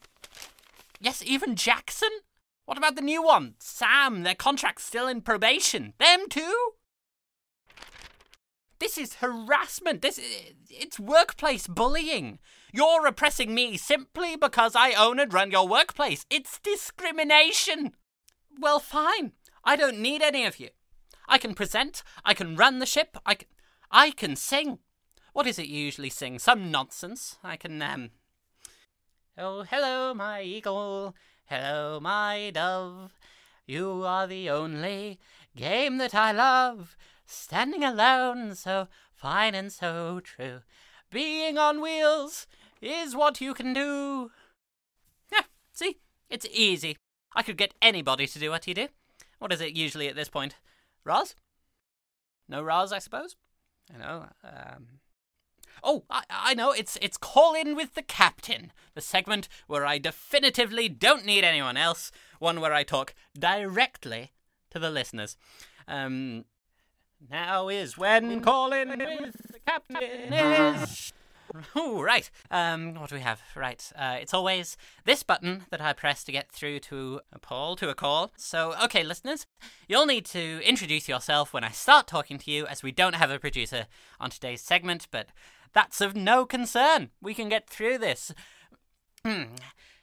Yes, 1.01 1.23
even 1.25 1.57
Jackson? 1.57 2.11
What 2.65 2.79
about 2.79 2.97
the 2.97 3.03
new 3.03 3.23
one? 3.23 3.55
Sam, 3.59 4.23
their 4.23 4.35
contract's 4.35 4.85
still 4.85 5.09
in 5.09 5.21
probation. 5.21 5.95
Them 5.99 6.29
too? 6.29 6.73
This 8.79 8.99
is 8.99 9.15
harassment. 9.15 10.03
This 10.03 10.21
it's 10.69 11.01
workplace 11.01 11.67
bullying. 11.67 12.39
You're 12.73 13.03
repressing 13.03 13.55
me 13.55 13.79
simply 13.79 14.37
because 14.37 14.77
I 14.77 14.93
own 14.93 15.19
and 15.19 15.33
run 15.33 15.51
your 15.51 15.67
workplace. 15.67 16.27
It's 16.29 16.59
discrimination. 16.59 17.93
Well, 18.59 18.81
fine. 18.81 19.33
I 19.65 19.77
don't 19.77 19.99
need 19.99 20.21
any 20.21 20.45
of 20.45 20.61
you. 20.61 20.69
I 21.29 21.39
can 21.39 21.55
present, 21.55 22.03
I 22.25 22.35
can 22.35 22.57
run 22.57 22.79
the 22.79 22.87
ship, 22.87 23.17
I 23.25 23.35
can, 23.35 23.49
I 23.91 24.11
can 24.11 24.37
sing. 24.37 24.79
What 25.33 25.47
is 25.47 25.59
it 25.59 25.67
you 25.67 25.79
usually 25.79 26.11
sing? 26.11 26.39
Some 26.39 26.71
nonsense. 26.71 27.37
I 27.45 27.57
can, 27.57 27.83
um. 27.83 28.11
Oh, 29.37 29.65
hello, 29.65 30.15
my 30.15 30.41
eagle. 30.41 31.15
Hello, 31.45 32.01
my 32.01 32.51
dove. 32.55 33.13
You 33.67 34.03
are 34.05 34.27
the 34.27 34.49
only 34.49 35.19
game 35.55 35.99
that 35.99 36.15
I 36.15 36.33
love. 36.33 36.97
Standing 37.27 37.85
alone, 37.85 38.55
so 38.55 38.89
fine 39.13 39.55
and 39.55 39.73
so 39.73 40.21
true. 40.21 40.61
Being 41.11 41.59
on 41.59 41.83
wheels 41.83 42.47
is 42.81 43.15
what 43.15 43.41
you 43.41 43.53
can 43.53 43.73
do. 43.73 44.31
Yeah, 45.31 45.43
see? 45.73 45.99
It's 46.31 46.47
easy. 46.51 46.97
I 47.35 47.43
could 47.43 47.59
get 47.59 47.75
anybody 47.83 48.27
to 48.27 48.39
do 48.39 48.51
what 48.51 48.67
you 48.67 48.75
do. 48.75 48.89
What 49.39 49.53
is 49.53 49.61
it 49.61 49.77
usually 49.77 50.09
at 50.09 50.17
this 50.17 50.31
point? 50.31 50.55
Roz? 51.07 51.35
No 52.49 52.63
Roz, 52.63 52.93
I 52.93 52.99
suppose? 52.99 53.37
I 53.95 53.99
know. 53.99 54.27
Um... 54.45 54.87
Oh, 55.85 56.05
I, 56.11 56.23
I 56.31 56.55
know. 56.55 56.73
It's 56.73 56.99
it's 57.03 57.17
Call 57.17 57.55
In 57.55 57.77
with 57.77 57.95
the 57.95 58.03
Captain, 58.03 58.73
the 58.95 59.01
segment 59.01 59.49
where 59.67 59.87
I 59.87 59.99
definitively 59.99 60.89
don't 60.89 61.25
need 61.25 61.45
anyone 61.45 61.77
else. 61.77 62.11
One 62.39 62.61
where 62.61 62.73
I 62.73 62.83
talk 62.83 63.15
directly 63.39 64.33
to 64.71 64.79
the 64.79 64.91
listeners. 64.91 65.37
Um, 65.87 66.47
now 67.31 67.69
is 67.69 67.97
when 67.99 68.41
Call 68.41 68.73
In 68.73 68.89
with 68.89 69.53
the 69.53 69.61
Captain 69.67 70.33
is. 70.33 71.13
Oh, 71.75 72.03
right. 72.03 72.31
Um, 72.51 72.95
what 72.95 73.11
do 73.11 73.17
we 73.17 73.21
have? 73.21 73.41
Right. 73.55 73.93
Uh, 73.97 74.17
it's 74.21 74.35
always 74.35 74.77
this 75.05 75.23
button 75.23 75.65
that 75.71 75.81
I 75.81 75.93
press 75.93 76.25
to 76.25 76.33
get 76.33 76.51
through 76.51 76.81
to 76.81 77.21
a 77.33 77.39
poll, 77.39 77.77
to 77.77 77.89
a 77.89 77.95
call. 77.95 78.33
So, 78.37 78.75
okay, 78.85 79.03
listeners, 79.03 79.47
you'll 79.89 80.07
need 80.07 80.25
to 80.27 80.61
introduce 80.67 81.09
yourself 81.09 81.53
when 81.53 81.65
I 81.65 81.71
start 81.71 82.07
talking 82.07 82.39
to 82.39 82.51
you, 82.51 82.67
as 82.67 82.83
we 82.83 82.93
don't 82.93 83.15
have 83.15 83.31
a 83.31 83.39
producer 83.39 83.87
on 84.21 84.31
today's 84.31 84.63
segment, 84.63 85.07
but 85.11 85.29
that's 85.73 86.01
of 86.01 86.17
no 86.17 86.47
concern. 86.47 87.11
We 87.21 87.35
can 87.35 87.49
get 87.49 87.69
through 87.69 87.99
this. 87.99 88.33
Hmm. 89.25 89.57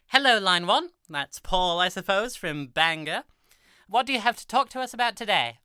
Hello, 0.07 0.37
line 0.37 0.67
one. 0.67 0.89
That's 1.09 1.39
Paul, 1.39 1.79
I 1.79 1.89
suppose, 1.89 2.35
from 2.35 2.67
Bangor. 2.67 3.23
What 3.87 4.05
do 4.05 4.13
you 4.13 4.19
have 4.19 4.37
to 4.37 4.47
talk 4.47 4.69
to 4.69 4.79
us 4.79 4.93
about 4.93 5.15
today? 5.15 5.57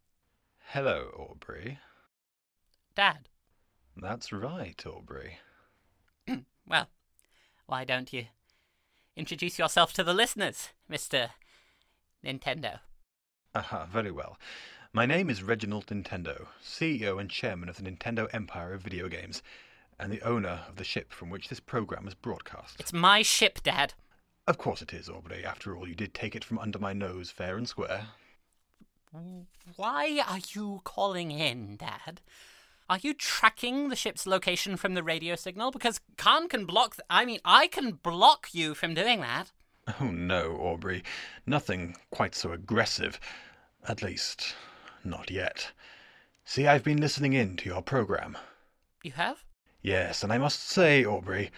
Hello, 0.72 1.10
Aubrey. 1.18 1.78
Dad. 2.94 3.28
That's 3.96 4.32
right, 4.32 4.80
Aubrey. 4.86 5.38
Well, 6.68 6.88
why 7.66 7.84
don't 7.84 8.12
you 8.12 8.26
introduce 9.16 9.58
yourself 9.58 9.94
to 9.94 10.04
the 10.04 10.12
listeners, 10.12 10.68
Mr. 10.90 11.30
Nintendo? 12.24 12.80
Aha, 13.54 13.86
very 13.86 14.10
well. 14.10 14.38
My 14.92 15.06
name 15.06 15.30
is 15.30 15.42
Reginald 15.42 15.86
Nintendo, 15.86 16.46
CEO 16.62 17.18
and 17.18 17.30
chairman 17.30 17.70
of 17.70 17.76
the 17.76 17.90
Nintendo 17.90 18.28
Empire 18.34 18.74
of 18.74 18.82
Video 18.82 19.08
Games, 19.08 19.42
and 19.98 20.12
the 20.12 20.20
owner 20.20 20.60
of 20.68 20.76
the 20.76 20.84
ship 20.84 21.10
from 21.10 21.30
which 21.30 21.48
this 21.48 21.60
program 21.60 22.06
is 22.06 22.14
broadcast. 22.14 22.76
It's 22.78 22.92
my 22.92 23.22
ship, 23.22 23.62
Dad. 23.62 23.94
Of 24.46 24.58
course 24.58 24.82
it 24.82 24.92
is, 24.92 25.08
Aubrey. 25.08 25.44
After 25.44 25.74
all, 25.74 25.88
you 25.88 25.94
did 25.94 26.12
take 26.12 26.36
it 26.36 26.44
from 26.44 26.58
under 26.58 26.78
my 26.78 26.92
nose 26.92 27.30
fair 27.30 27.56
and 27.56 27.68
square. 27.68 28.08
Why 29.76 30.22
are 30.28 30.40
you 30.50 30.82
calling 30.84 31.30
in, 31.30 31.76
Dad? 31.76 32.20
Are 32.88 32.98
you 32.98 33.12
tracking 33.12 33.88
the 33.88 33.96
ship's 33.96 34.26
location 34.26 34.76
from 34.76 34.94
the 34.94 35.02
radio 35.02 35.34
signal? 35.34 35.70
Because 35.70 36.00
Khan 36.16 36.48
can 36.48 36.64
block. 36.64 36.96
Th- 36.96 37.06
I 37.10 37.24
mean, 37.24 37.40
I 37.44 37.66
can 37.66 37.92
block 37.92 38.48
you 38.52 38.74
from 38.74 38.94
doing 38.94 39.20
that. 39.20 39.52
Oh 40.00 40.06
no, 40.06 40.56
Aubrey. 40.56 41.02
Nothing 41.46 41.96
quite 42.10 42.34
so 42.34 42.52
aggressive. 42.52 43.18
At 43.86 44.02
least, 44.02 44.54
not 45.04 45.30
yet. 45.30 45.72
See, 46.44 46.66
I've 46.66 46.84
been 46.84 47.00
listening 47.00 47.34
in 47.34 47.56
to 47.58 47.68
your 47.68 47.82
program. 47.82 48.36
You 49.02 49.12
have? 49.12 49.44
Yes, 49.82 50.22
and 50.22 50.32
I 50.32 50.38
must 50.38 50.68
say, 50.68 51.04
Aubrey, 51.04 51.50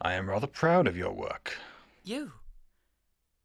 I 0.00 0.14
am 0.14 0.30
rather 0.30 0.46
proud 0.46 0.86
of 0.86 0.96
your 0.96 1.12
work. 1.12 1.56
You? 2.04 2.32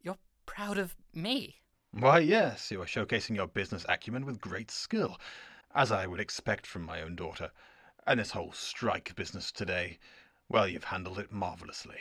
You're 0.02 0.18
proud 0.46 0.78
of 0.78 0.96
me? 1.14 1.56
Why, 1.92 2.20
yes, 2.20 2.72
you 2.72 2.82
are 2.82 2.86
showcasing 2.86 3.36
your 3.36 3.48
business 3.48 3.86
acumen 3.90 4.26
with 4.26 4.42
great 4.42 4.72
skill, 4.72 5.20
as 5.76 5.92
I 5.92 6.08
would 6.08 6.20
expect 6.20 6.66
from 6.66 6.84
my 6.84 7.02
own 7.02 7.16
daughter. 7.16 7.52
And 8.08 8.20
this 8.20 8.32
whole 8.32 8.54
strike 8.54 9.16
business 9.16 9.52
today, 9.52 10.00
well, 10.48 10.68
you've 10.68 10.86
handled 10.86 11.20
it 11.20 11.32
marvellously. 11.32 12.00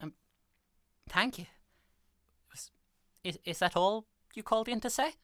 Um, 0.00 0.12
thank 1.08 1.38
you. 1.38 1.46
Is, 3.24 3.38
is 3.44 3.58
that 3.58 3.76
all 3.76 4.06
you 4.34 4.44
called 4.44 4.68
in 4.68 4.78
to 4.80 4.90
say? 4.90 5.14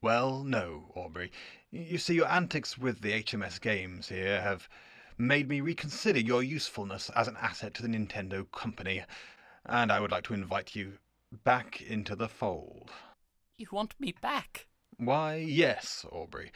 Well, 0.00 0.44
no, 0.44 0.92
Aubrey. 0.96 1.30
You 1.70 1.98
see, 1.98 2.14
your 2.14 2.30
antics 2.30 2.78
with 2.78 3.02
the 3.02 3.22
HMS 3.22 3.60
games 3.60 4.08
here 4.08 4.40
have 4.40 4.68
made 5.18 5.48
me 5.48 5.60
reconsider 5.60 6.20
your 6.20 6.42
usefulness 6.42 7.10
as 7.10 7.28
an 7.28 7.36
asset 7.38 7.74
to 7.74 7.82
the 7.82 7.88
Nintendo 7.88 8.50
company, 8.50 9.02
and 9.66 9.92
I 9.92 10.00
would 10.00 10.10
like 10.10 10.24
to 10.24 10.34
invite 10.34 10.74
you 10.74 10.94
back 11.44 11.82
into 11.82 12.16
the 12.16 12.28
fold. 12.28 12.90
You 13.56 13.66
want 13.70 13.94
me 14.00 14.14
back? 14.20 14.66
Why, 14.98 15.36
yes, 15.36 16.04
Aubrey. 16.10 16.52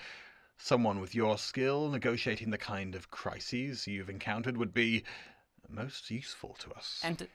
Someone 0.57 1.01
with 1.01 1.15
your 1.15 1.39
skill 1.39 1.89
negotiating 1.89 2.51
the 2.51 2.59
kind 2.59 2.95
of 2.95 3.11
crises 3.11 3.87
you've 3.87 4.11
encountered 4.11 4.57
would 4.57 4.75
be 4.75 5.05
most 5.69 6.11
useful 6.11 6.57
to 6.61 6.73
us. 6.73 7.01
And 7.03 7.29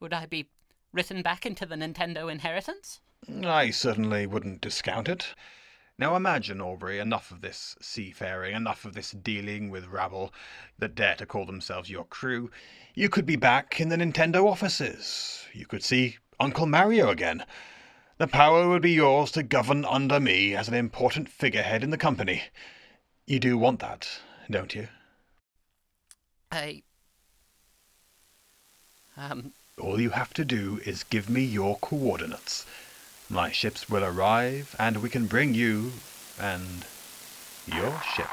would 0.00 0.12
I 0.12 0.26
be 0.26 0.48
written 0.92 1.22
back 1.22 1.44
into 1.46 1.66
the 1.66 1.76
Nintendo 1.76 2.30
inheritance? 2.30 3.00
I 3.44 3.70
certainly 3.70 4.26
wouldn't 4.26 4.60
discount 4.60 5.08
it. 5.08 5.34
Now 5.96 6.16
imagine, 6.16 6.60
Aubrey, 6.60 6.98
enough 6.98 7.30
of 7.30 7.40
this 7.40 7.76
seafaring, 7.80 8.56
enough 8.56 8.84
of 8.84 8.94
this 8.94 9.12
dealing 9.12 9.70
with 9.70 9.86
rabble 9.86 10.34
that 10.78 10.96
dare 10.96 11.14
to 11.16 11.26
call 11.26 11.46
themselves 11.46 11.88
your 11.88 12.04
crew. 12.04 12.50
You 12.94 13.08
could 13.08 13.26
be 13.26 13.36
back 13.36 13.80
in 13.80 13.88
the 13.90 13.96
Nintendo 13.96 14.44
offices. 14.44 15.46
You 15.52 15.66
could 15.66 15.84
see 15.84 16.18
Uncle 16.40 16.66
Mario 16.66 17.10
again. 17.10 17.44
The 18.16 18.28
power 18.28 18.68
would 18.68 18.82
be 18.82 18.92
yours 18.92 19.32
to 19.32 19.42
govern 19.42 19.84
under 19.84 20.20
me 20.20 20.54
as 20.54 20.68
an 20.68 20.74
important 20.74 21.28
figurehead 21.28 21.82
in 21.82 21.90
the 21.90 21.98
company. 21.98 22.44
You 23.26 23.40
do 23.40 23.58
want 23.58 23.80
that, 23.80 24.08
don't 24.48 24.74
you? 24.74 24.88
I. 26.52 26.82
Um. 29.16 29.52
All 29.80 30.00
you 30.00 30.10
have 30.10 30.32
to 30.34 30.44
do 30.44 30.80
is 30.84 31.02
give 31.02 31.28
me 31.28 31.42
your 31.42 31.76
coordinates. 31.78 32.64
My 33.28 33.50
ships 33.50 33.90
will 33.90 34.04
arrive, 34.04 34.76
and 34.78 35.02
we 35.02 35.08
can 35.08 35.26
bring 35.26 35.54
you 35.54 35.92
and 36.38 36.84
your 37.66 38.00
ship 38.14 38.28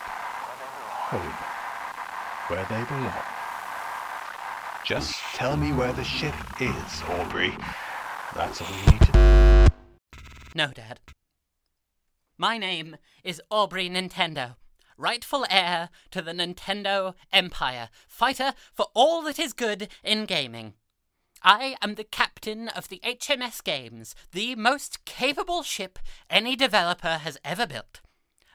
home, 1.12 1.34
where 2.48 2.66
they 2.70 2.84
belong. 2.84 3.24
Just 4.86 5.16
tell 5.34 5.58
me 5.58 5.74
where 5.74 5.94
the 5.94 6.04
ship 6.04 6.36
is, 6.60 7.02
Aubrey. 7.10 7.56
That's 8.36 8.62
all 8.62 8.68
you 8.70 8.92
need 8.92 9.02
to 9.02 9.21
No, 10.54 10.68
Dad. 10.68 11.00
My 12.38 12.58
name 12.58 12.98
is 13.24 13.42
Aubrey 13.50 13.90
Nintendo, 13.90 14.56
rightful 14.98 15.46
heir 15.50 15.90
to 16.10 16.22
the 16.22 16.34
Nintendo 16.34 17.14
Empire, 17.32 17.90
fighter 18.08 18.54
for 18.74 18.88
all 18.94 19.22
that 19.22 19.40
is 19.40 19.54
good 19.54 19.88
in 20.04 20.26
gaming. 20.26 20.74
I 21.42 21.78
am 21.82 21.96
the 21.96 22.04
captain 22.04 22.68
of 22.68 22.90
the 22.90 23.00
HMS 23.06 23.64
Games, 23.64 24.14
the 24.32 24.56
most 24.56 25.06
capable 25.06 25.64
ship 25.64 26.00
any 26.30 26.56
developer 26.56 27.20
has 27.20 27.38
ever 27.46 27.66
built. 27.66 28.02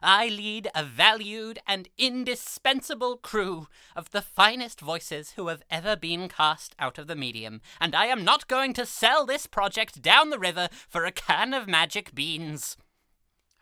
I 0.02 0.28
lead 0.28 0.68
a 0.74 0.84
valued 0.84 1.58
and 1.66 1.88
indispensable 1.96 3.16
crew 3.16 3.68
of 3.94 4.10
the 4.10 4.22
finest 4.22 4.80
voices 4.80 5.32
who 5.32 5.48
have 5.48 5.62
ever 5.70 5.96
been 5.96 6.28
cast 6.28 6.74
out 6.78 6.98
of 6.98 7.06
the 7.06 7.16
medium, 7.16 7.60
and 7.80 7.94
I 7.94 8.06
am 8.06 8.24
not 8.24 8.48
going 8.48 8.74
to 8.74 8.86
sell 8.86 9.24
this 9.24 9.46
project 9.46 10.02
down 10.02 10.30
the 10.30 10.38
river 10.38 10.68
for 10.88 11.04
a 11.04 11.12
can 11.12 11.54
of 11.54 11.66
magic 11.66 12.14
beans. 12.14 12.76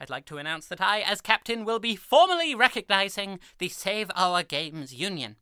I'd 0.01 0.11
like 0.11 0.27
to 0.27 0.38
announce 0.38 0.66
that 0.66 0.81
I, 0.81 1.01
as 1.01 1.20
captain, 1.20 1.64
will 1.64 1.79
be 1.79 1.97
formally 1.97 2.55
recognizing 2.55 3.38
the 3.59 3.68
Save 3.68 4.11
Our 4.16 4.42
Games 4.42 4.92
Union 4.92 5.37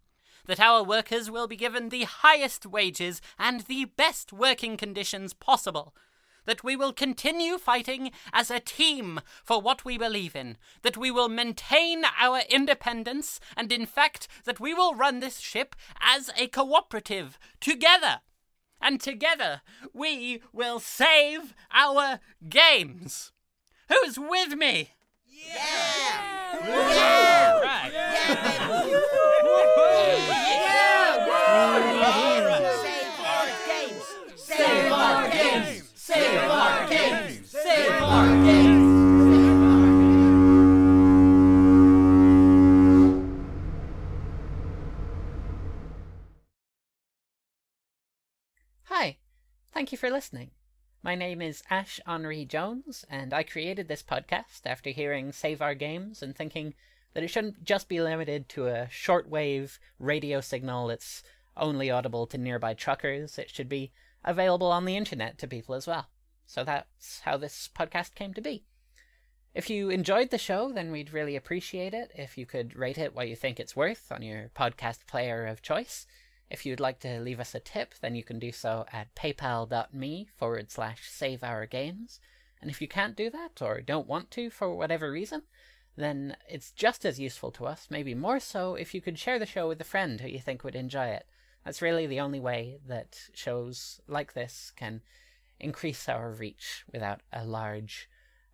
that 0.47 0.61
our 0.61 0.83
workers 0.83 1.31
will 1.31 1.47
be 1.47 1.57
given 1.57 1.89
the 1.89 2.05
highest 2.05 2.67
wages 2.67 3.21
and 3.39 3.61
the 3.63 3.85
best 3.85 4.33
working 4.33 4.77
conditions 4.77 5.33
possible. 5.33 5.95
That 6.45 6.65
we 6.65 6.77
will 6.77 6.93
continue 6.93 7.59
fighting 7.59 8.11
as 8.33 8.51
a 8.51 8.61
team 8.61 9.21
for 9.45 9.61
what 9.61 9.85
we 9.85 9.97
believe 9.97 10.35
in. 10.35 10.57
That 10.83 10.97
we 10.97 11.11
will 11.11 11.29
maintain 11.29 12.05
our 12.21 12.41
independence, 12.49 13.39
and 13.57 13.71
in 13.71 13.87
fact, 13.87 14.29
that 14.45 14.61
we 14.61 14.75
will 14.75 14.95
run 14.95 15.21
this 15.21 15.39
ship 15.39 15.77
as 16.01 16.31
a 16.37 16.49
cooperative, 16.49 17.39
together. 17.61 18.21
And 18.81 19.01
together, 19.01 19.63
we 19.93 20.43
will 20.53 20.81
save 20.81 21.55
our 21.71 22.19
games. 22.49 23.33
Who's 23.89 24.19
with 24.19 24.57
me? 24.57 24.91
Yeah! 25.29 26.59
Yeah! 26.65 27.61
Right. 27.61 27.93
Save 31.93 32.32
listening. 50.13 50.51
My 51.03 51.15
name 51.15 51.41
is 51.41 51.63
Ash 51.71 51.99
Henri 52.07 52.45
Jones, 52.45 53.07
and 53.09 53.33
I 53.33 53.43
created 53.43 53.89
this 53.89 54.03
podcast 54.03 54.67
after 54.67 54.91
hearing 54.91 55.33
Save 55.33 55.63
Our 55.63 55.75
Games 55.75 56.23
and 56.23 56.37
thinking 56.37 56.75
that 57.15 57.23
it 57.23 57.29
shouldn't 57.29 57.65
just 57.65 57.89
be 57.89 57.99
limited 57.99 58.47
to 58.51 58.67
a 58.67 58.89
shortwave 58.93 59.79
radio 59.99 60.43
signal 60.43 60.89
that's 60.89 61.23
only 61.57 61.91
audible 61.91 62.27
to 62.27 62.37
nearby 62.37 62.75
truckers. 62.75 63.39
It 63.39 63.49
should 63.49 63.71
be 63.71 63.91
available 64.23 64.71
on 64.71 64.85
the 64.85 64.99
internet 64.99 65.39
to 65.39 65.49
people 65.49 65.75
as 65.75 65.87
well. 65.87 66.09
So 66.45 66.63
that's 66.63 67.21
how 67.21 67.39
this 67.39 67.71
podcast 67.75 68.15
came 68.15 68.35
to 68.35 68.43
be. 68.43 68.65
If 69.55 69.71
you 69.71 69.89
enjoyed 69.89 70.29
the 70.29 70.37
show, 70.37 70.73
then 70.73 70.93
we'd 70.93 71.15
really 71.15 71.37
appreciate 71.37 71.95
it 71.95 72.11
if 72.15 72.37
you 72.37 72.45
could 72.45 72.77
rate 72.77 72.99
it 72.99 73.15
what 73.15 73.29
you 73.29 73.37
think 73.37 73.59
it's 73.59 73.75
worth 73.75 74.13
on 74.13 74.21
your 74.21 74.51
podcast 74.55 75.07
player 75.07 75.47
of 75.47 75.63
choice. 75.63 76.07
If 76.53 76.67
you'd 76.67 76.81
like 76.81 77.01
to 77.01 77.19
leave 77.19 77.41
us 77.41 77.55
a 77.55 77.61
tip, 77.61 77.95
then 78.03 78.15
you 78.15 78.23
can 78.23 78.39
do 78.39 78.53
so 78.53 78.85
at 78.93 79.15
paypal.me 79.15 80.29
forward 80.37 80.71
slash 80.71 81.09
save 81.09 81.43
our 81.43 81.65
games. 81.65 82.21
And 82.61 82.71
if 82.71 82.83
you 82.83 82.87
can't 82.87 83.17
do 83.17 83.31
that 83.31 83.63
or 83.63 83.81
don't 83.81 84.07
want 84.07 84.31
to 84.33 84.51
for 84.51 84.75
whatever 84.75 85.11
reason, 85.11 85.45
then 85.97 86.37
it's 86.47 86.71
just 86.71 87.07
as 87.07 87.19
useful 87.19 87.53
to 87.53 87.65
us, 87.65 87.87
maybe 87.89 88.15
more 88.15 88.39
so, 88.39 88.75
if 88.75 88.93
you 88.93 89.01
could 89.01 89.19
share 89.19 89.39
the 89.39 89.47
show 89.47 89.67
with 89.67 89.81
a 89.81 89.85
friend 89.85 90.21
who 90.21 90.29
you 90.29 90.41
think 90.41 90.63
would 90.63 90.75
enjoy 90.75 91.07
it. 91.07 91.27
That's 91.65 91.81
really 91.81 92.07
the 92.07 92.21
only 92.21 92.39
way 92.39 92.81
that 92.87 93.19
shows 93.33 94.03
like 94.07 94.35
this 94.35 94.73
can 94.77 95.01
increase 95.59 96.07
our 96.07 96.31
reach 96.31 96.85
without 96.93 97.23
a 97.33 97.47
large 97.47 98.11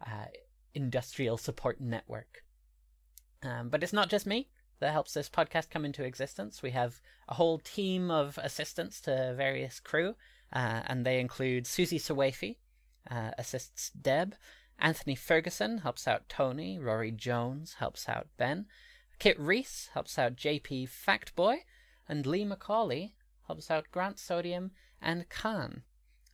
uh, 0.06 0.26
industrial 0.72 1.36
support 1.36 1.80
network. 1.80 2.44
Um, 3.42 3.70
but 3.70 3.82
it's 3.82 3.92
not 3.92 4.08
just 4.08 4.24
me 4.24 4.50
that 4.80 4.92
helps 4.92 5.14
this 5.14 5.28
podcast 5.28 5.70
come 5.70 5.84
into 5.84 6.04
existence. 6.04 6.62
We 6.62 6.70
have 6.72 7.00
a 7.28 7.34
whole 7.34 7.58
team 7.58 8.10
of 8.10 8.38
assistants 8.42 9.00
to 9.02 9.34
various 9.36 9.80
crew, 9.80 10.14
uh, 10.52 10.82
and 10.86 11.04
they 11.04 11.20
include 11.20 11.66
Susie 11.66 11.98
Sawafi, 11.98 12.56
uh, 13.10 13.30
assists 13.38 13.90
Deb, 13.90 14.34
Anthony 14.78 15.16
Ferguson 15.16 15.78
helps 15.78 16.06
out 16.06 16.28
Toni, 16.28 16.78
Rory 16.78 17.10
Jones 17.10 17.74
helps 17.74 18.08
out 18.08 18.28
Ben, 18.36 18.66
Kit 19.18 19.38
Reese 19.38 19.90
helps 19.92 20.18
out 20.18 20.36
JP 20.36 20.88
Factboy, 20.88 21.58
and 22.08 22.26
Lee 22.26 22.44
Macaulay 22.44 23.14
helps 23.46 23.70
out 23.70 23.90
Grant 23.90 24.18
Sodium 24.18 24.70
and 25.02 25.28
Khan. 25.28 25.82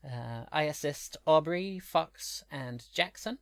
Uh, 0.04 0.44
I 0.52 0.64
assist 0.64 1.16
Aubrey, 1.26 1.78
Fox, 1.78 2.44
and 2.50 2.84
Jackson. 2.92 3.38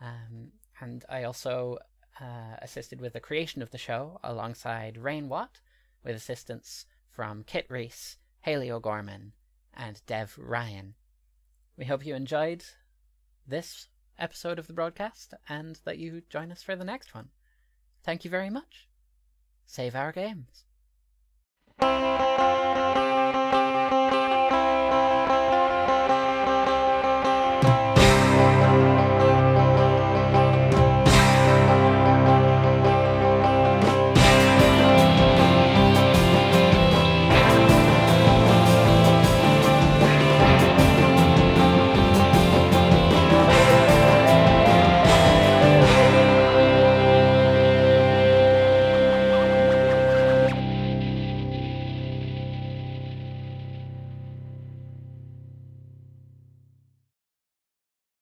Um, 0.00 0.52
and 0.78 1.04
I 1.08 1.22
also 1.24 1.78
uh, 2.20 2.56
assisted 2.62 3.00
with 3.00 3.12
the 3.12 3.20
creation 3.20 3.62
of 3.62 3.70
the 3.70 3.78
show 3.78 4.18
alongside 4.22 4.96
Rain 4.96 5.28
Watt, 5.28 5.60
with 6.02 6.16
assistance 6.16 6.86
from 7.10 7.44
Kit 7.44 7.66
Reese, 7.68 8.18
Haley 8.40 8.70
O'Gorman, 8.70 9.32
and 9.74 10.00
Dev 10.06 10.36
Ryan. 10.38 10.94
We 11.76 11.84
hope 11.84 12.06
you 12.06 12.14
enjoyed 12.14 12.64
this 13.46 13.88
episode 14.18 14.58
of 14.58 14.66
the 14.66 14.72
broadcast 14.72 15.34
and 15.48 15.78
that 15.84 15.98
you 15.98 16.22
join 16.30 16.50
us 16.50 16.62
for 16.62 16.76
the 16.76 16.84
next 16.84 17.14
one. 17.14 17.28
Thank 18.02 18.24
you 18.24 18.30
very 18.30 18.50
much. 18.50 18.88
Save 19.66 19.94
our 19.94 20.12
games. 20.12 20.64